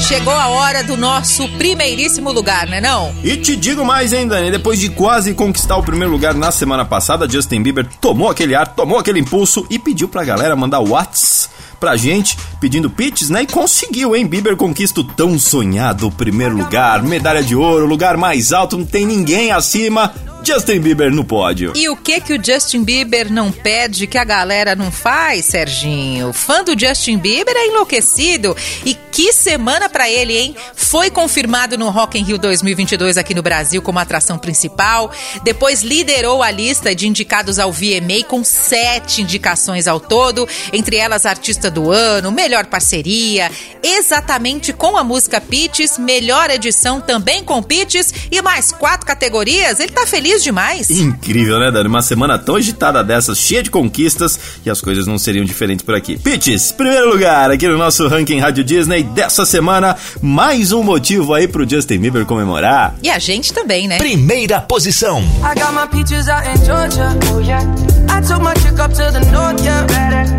Chegou 0.06 0.32
a 0.32 0.48
hora 0.48 0.82
do 0.82 0.96
nosso 0.96 1.46
primeiríssimo 1.50 2.32
lugar, 2.32 2.66
né 2.66 2.80
não? 2.80 3.14
E 3.22 3.36
te 3.36 3.54
digo 3.54 3.84
mais, 3.84 4.12
hein, 4.12 4.26
Dani? 4.26 4.50
Depois 4.50 4.80
de 4.80 4.88
quase 4.88 5.34
conquistar 5.34 5.76
o 5.76 5.82
primeiro 5.82 6.10
lugar 6.10 6.34
na 6.34 6.50
semana 6.50 6.84
passada, 6.84 7.28
Justin 7.28 7.62
Bieber 7.62 7.86
tomou 8.00 8.30
aquele 8.30 8.54
ar, 8.54 8.68
tomou 8.68 8.98
aquele 8.98 9.20
impulso 9.20 9.66
e 9.68 9.78
pediu 9.78 10.08
pra 10.08 10.24
galera 10.24 10.56
mandar 10.56 10.80
whats 10.80 11.50
pra 11.78 11.96
gente, 11.96 12.38
pedindo 12.60 12.90
pitches, 12.90 13.30
né? 13.30 13.42
E 13.42 13.46
conseguiu, 13.46 14.14
hein? 14.14 14.26
Bieber 14.26 14.56
conquista 14.56 15.00
o 15.00 15.04
tão 15.04 15.38
sonhado 15.38 16.10
primeiro 16.10 16.56
lugar, 16.56 17.02
medalha 17.02 17.42
de 17.42 17.54
ouro, 17.54 17.86
lugar 17.86 18.16
mais 18.16 18.52
alto, 18.52 18.76
não 18.76 18.86
tem 18.86 19.06
ninguém 19.06 19.50
acima. 19.50 20.12
Justin 20.44 20.80
Bieber 20.80 21.12
no 21.12 21.24
pódio. 21.24 21.72
E 21.76 21.88
o 21.88 21.96
que 21.96 22.20
que 22.20 22.32
o 22.32 22.42
Justin 22.42 22.84
Bieber 22.84 23.30
não 23.30 23.50
pede 23.50 24.06
que 24.06 24.16
a 24.16 24.24
galera 24.24 24.74
não 24.74 24.90
faz, 24.90 25.44
Serginho? 25.44 26.32
Fã 26.32 26.62
do 26.62 26.78
Justin 26.78 27.18
Bieber 27.18 27.54
é 27.56 27.66
enlouquecido. 27.66 28.56
E 28.84 28.94
que 28.94 29.32
semana 29.32 29.88
pra 29.88 30.08
ele, 30.08 30.34
hein? 30.36 30.56
Foi 30.74 31.10
confirmado 31.10 31.76
no 31.76 31.90
Rock 31.90 32.18
in 32.18 32.22
Rio 32.22 32.38
2022 32.38 33.18
aqui 33.18 33.34
no 33.34 33.42
Brasil 33.42 33.82
como 33.82 33.98
atração 33.98 34.38
principal. 34.38 35.10
Depois 35.42 35.82
liderou 35.82 36.42
a 36.42 36.50
lista 36.50 36.94
de 36.94 37.06
indicados 37.06 37.58
ao 37.58 37.72
VMA 37.72 38.24
com 38.26 38.42
sete 38.44 39.22
indicações 39.22 39.86
ao 39.86 39.98
todo, 39.98 40.48
entre 40.72 40.96
elas 40.96 41.26
artista 41.26 41.70
do 41.70 41.90
ano, 41.90 42.30
melhor 42.30 42.47
parceria, 42.66 43.50
exatamente 43.82 44.72
com 44.72 44.96
a 44.96 45.04
música 45.04 45.40
Pitches, 45.40 45.98
melhor 45.98 46.50
edição 46.50 47.00
também 47.00 47.42
com 47.42 47.62
Pitches 47.62 48.12
e 48.30 48.40
mais 48.42 48.72
quatro 48.72 49.06
categorias. 49.06 49.80
Ele 49.80 49.92
tá 49.92 50.06
feliz 50.06 50.42
demais. 50.42 50.90
Incrível, 50.90 51.58
né, 51.58 51.70
Dani? 51.70 51.88
Uma 51.88 52.02
semana 52.02 52.38
tão 52.38 52.56
agitada 52.56 53.02
dessas, 53.02 53.38
cheia 53.38 53.62
de 53.62 53.70
conquistas, 53.70 54.38
e 54.64 54.70
as 54.70 54.80
coisas 54.80 55.06
não 55.06 55.18
seriam 55.18 55.44
diferentes 55.44 55.84
por 55.84 55.94
aqui. 55.94 56.18
Pitches, 56.18 56.72
primeiro 56.72 57.10
lugar 57.10 57.50
aqui 57.50 57.66
no 57.66 57.76
nosso 57.76 58.06
ranking 58.08 58.38
Rádio 58.38 58.64
Disney 58.64 59.02
dessa 59.02 59.44
semana. 59.44 59.96
Mais 60.20 60.72
um 60.72 60.82
motivo 60.82 61.34
aí 61.34 61.48
pro 61.48 61.68
Justin 61.68 61.98
Bieber 61.98 62.24
comemorar. 62.24 62.94
E 63.02 63.10
a 63.10 63.18
gente 63.18 63.52
também, 63.52 63.88
né? 63.88 63.98
Primeira 63.98 64.60
posição. 64.60 65.20
I 65.20 65.58
got 65.58 65.72
my 65.72 65.86
peaches 65.90 66.28
out 66.28 66.46
in 66.46 66.64
Georgia. 66.64 67.16
Oh 67.34 67.40
yeah. 67.40 67.62
I 68.08 68.20
took 68.20 68.42
my 68.42 68.54
chick 68.54 68.78
up 68.80 68.92
to 68.94 69.12
the 69.12 69.20
north, 69.30 69.62
yeah. 69.62 69.86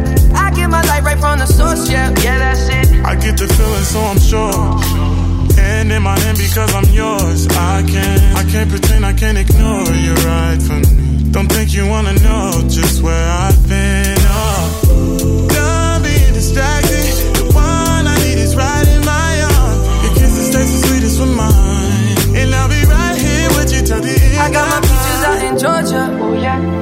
I 0.05 0.08
my 0.69 0.81
light 0.83 1.03
right 1.03 1.19
from 1.19 1.39
the 1.39 1.45
source, 1.45 1.89
yeah. 1.89 2.09
Yeah, 2.21 2.37
that's 2.39 2.69
it. 2.69 3.05
I 3.05 3.15
get 3.15 3.37
the 3.37 3.47
feeling, 3.47 3.83
so 3.83 3.99
I'm 4.01 4.19
sure. 4.19 5.59
And 5.59 5.91
in 5.91 6.03
my 6.03 6.17
hand 6.19 6.37
because 6.37 6.73
I'm 6.73 6.89
yours. 6.93 7.47
I 7.47 7.83
can't, 7.83 8.21
I 8.37 8.43
can't 8.49 8.69
pretend, 8.69 9.05
I 9.05 9.13
can't 9.13 9.37
ignore 9.37 9.89
you 10.05 10.13
right 10.25 10.59
from 10.61 10.81
me. 10.81 11.31
Don't 11.31 11.47
think 11.47 11.73
you 11.73 11.87
wanna 11.87 12.13
know 12.13 12.63
just 12.69 13.01
where 13.01 13.29
I've 13.29 13.61
been. 13.67 14.17
Oh, 14.19 14.88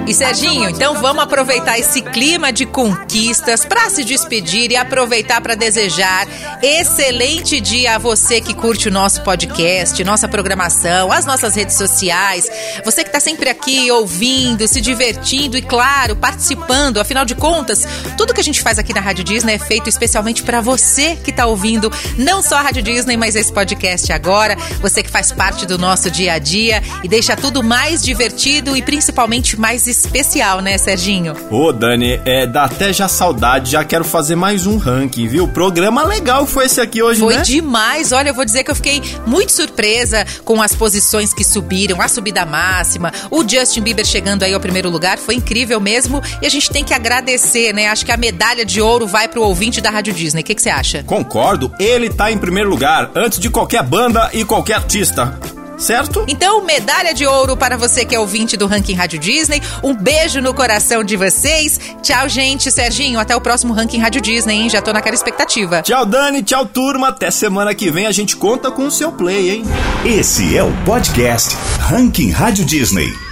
E 0.08 0.13
Serginho, 0.13 0.70
então 0.70 1.02
vamos 1.02 1.22
aproveitar 1.22 1.78
esse 1.78 2.02
clima 2.02 2.50
de 2.50 2.65
conquistas 2.65 3.65
para 3.65 3.89
se 3.89 4.06
despedir 4.06 4.72
e 4.72 4.78
aproveitar 4.78 5.41
para 5.41 5.54
desejar 5.54 6.26
excelente 6.63 7.60
dia 7.60 7.96
a 7.96 7.98
você 7.98 8.39
que 8.39 8.54
curte 8.54 8.88
o 8.88 8.91
nosso 8.91 9.22
podcast, 9.22 10.02
nossa 10.06 10.26
programação, 10.26 11.12
as 11.12 11.26
nossas 11.26 11.56
redes 11.56 11.76
sociais. 11.76 12.50
Você 12.86 13.04
que 13.04 13.10
está 13.10 13.20
sempre 13.20 13.50
aqui 13.50 13.91
ouvindo, 13.91 14.65
se 14.65 14.80
divertindo 14.80 15.58
e, 15.58 15.62
claro, 15.62 16.15
participando. 16.15 17.00
Afinal 17.00 17.26
de 17.26 17.36
contas, 17.36 17.86
tudo 18.17 18.34
que 18.34 18.39
a 18.39 18.43
gente 18.43 18.62
faz 18.62 18.80
aqui 18.80 18.93
na 18.93 19.02
Rádio 19.02 19.26
Disney 19.26 19.56
é 19.56 19.60
feito 19.60 19.89
especialmente 19.89 20.41
para 20.41 20.62
você 20.62 21.17
que 21.17 21.32
está 21.32 21.46
ouvindo 21.46 21.91
não 22.17 22.41
só 22.41 22.56
a 22.56 22.62
Rádio 22.62 22.82
Disney, 22.82 23.17
mas 23.17 23.36
esse 23.36 23.52
podcast 23.52 24.13
agora. 24.13 24.56
Você 24.80 25.04
que 25.04 25.12
faz 25.12 25.34
parte 25.34 25.65
do 25.65 25.78
nosso 25.78 26.10
dia 26.10 26.32
a 26.32 26.39
dia 26.39 26.82
e 27.04 27.10
deixa 27.10 27.36
tudo 27.36 27.62
mais 27.62 28.02
divertido 28.02 28.78
e 28.78 28.82
principalmente 28.82 29.60
mais 29.60 29.86
especial, 29.99 30.62
né, 30.62 30.77
Serginho? 30.77 31.33
Ô, 31.49 31.71
Dani, 31.71 32.19
é, 32.25 32.45
dá 32.45 32.65
até 32.65 32.91
já 32.93 33.07
saudade, 33.07 33.71
já 33.71 33.83
quero 33.83 34.03
fazer 34.03 34.36
mais 34.36 34.65
um 34.65 34.77
ranking, 34.77 35.27
viu? 35.27 35.47
Programa 35.47 36.03
legal 36.03 36.45
foi 36.45 36.65
esse 36.65 36.79
aqui 36.79 37.01
hoje, 37.01 37.19
Foi 37.19 37.36
né? 37.36 37.41
demais. 37.41 38.12
Olha, 38.12 38.29
eu 38.29 38.33
vou 38.33 38.45
dizer 38.45 38.63
que 38.63 38.71
eu 38.71 38.75
fiquei 38.75 39.01
muito 39.25 39.51
surpresa 39.51 40.25
com 40.43 40.62
as 40.62 40.75
posições 40.75 41.33
que 41.33 41.43
subiram, 41.43 42.01
a 42.01 42.07
subida 42.07 42.45
máxima, 42.45 43.12
o 43.31 43.47
Justin 43.47 43.81
Bieber 43.81 44.05
chegando 44.05 44.43
aí 44.43 44.53
ao 44.53 44.60
primeiro 44.60 44.89
lugar, 44.89 45.17
foi 45.17 45.36
incrível 45.36 45.79
mesmo. 45.79 46.21
E 46.41 46.45
a 46.45 46.49
gente 46.49 46.69
tem 46.69 46.83
que 46.83 46.93
agradecer, 46.93 47.73
né? 47.73 47.88
Acho 47.88 48.05
que 48.05 48.12
a 48.12 48.17
medalha 48.17 48.65
de 48.65 48.81
ouro 48.81 49.07
vai 49.07 49.27
pro 49.27 49.41
ouvinte 49.41 49.81
da 49.81 49.89
Rádio 49.89 50.13
Disney. 50.13 50.41
O 50.41 50.43
que 50.43 50.55
que 50.55 50.62
você 50.62 50.69
acha? 50.69 51.03
Concordo, 51.03 51.71
ele 51.79 52.10
tá 52.10 52.31
em 52.31 52.38
primeiro 52.38 52.69
lugar, 52.69 53.12
antes 53.15 53.39
de 53.39 53.49
qualquer 53.49 53.83
banda 53.83 54.29
e 54.33 54.43
qualquer 54.43 54.75
artista. 54.75 55.38
Certo? 55.78 56.26
Então, 56.28 56.63
medalha 56.63 57.13
de 57.13 57.26
ouro 57.26 57.56
para 57.56 57.78
você 57.78 58.04
que 58.04 58.16
é 58.16 58.20
ouvinte 58.20 58.58
do 58.58 58.66
Ranking 58.68 58.96
Rádio 58.96 59.20
Disney. 59.20 59.62
Um 59.84 59.96
beijo 59.96 60.42
no 60.42 60.54
coração 60.54 61.04
de 61.04 61.16
vocês. 61.16 61.80
Tchau, 62.02 62.28
gente. 62.28 62.72
Serginho, 62.72 63.20
até 63.20 63.36
o 63.36 63.42
próximo 63.42 63.74
Ranking 63.74 64.00
Rádio 64.00 64.22
Disney, 64.22 64.56
hein? 64.56 64.70
Já 64.70 64.82
tô 64.82 64.92
naquela 64.92 65.16
expectativa. 65.16 65.82
Tchau, 65.82 66.06
Dani, 66.06 66.42
tchau, 66.42 66.66
turma. 66.66 67.10
Até 67.10 67.30
semana 67.32 67.76
que 67.76 67.92
vem 67.92 68.06
a 68.06 68.12
gente 68.12 68.36
conta 68.36 68.72
com 68.72 68.88
o 68.88 68.92
seu 68.92 69.12
play, 69.12 69.52
hein? 69.52 69.63
Esse 70.06 70.58
é 70.58 70.63
o 70.63 70.72
podcast 70.86 71.56
Ranking 71.80 72.32
Rádio 72.32 72.66
Disney. 72.66 73.27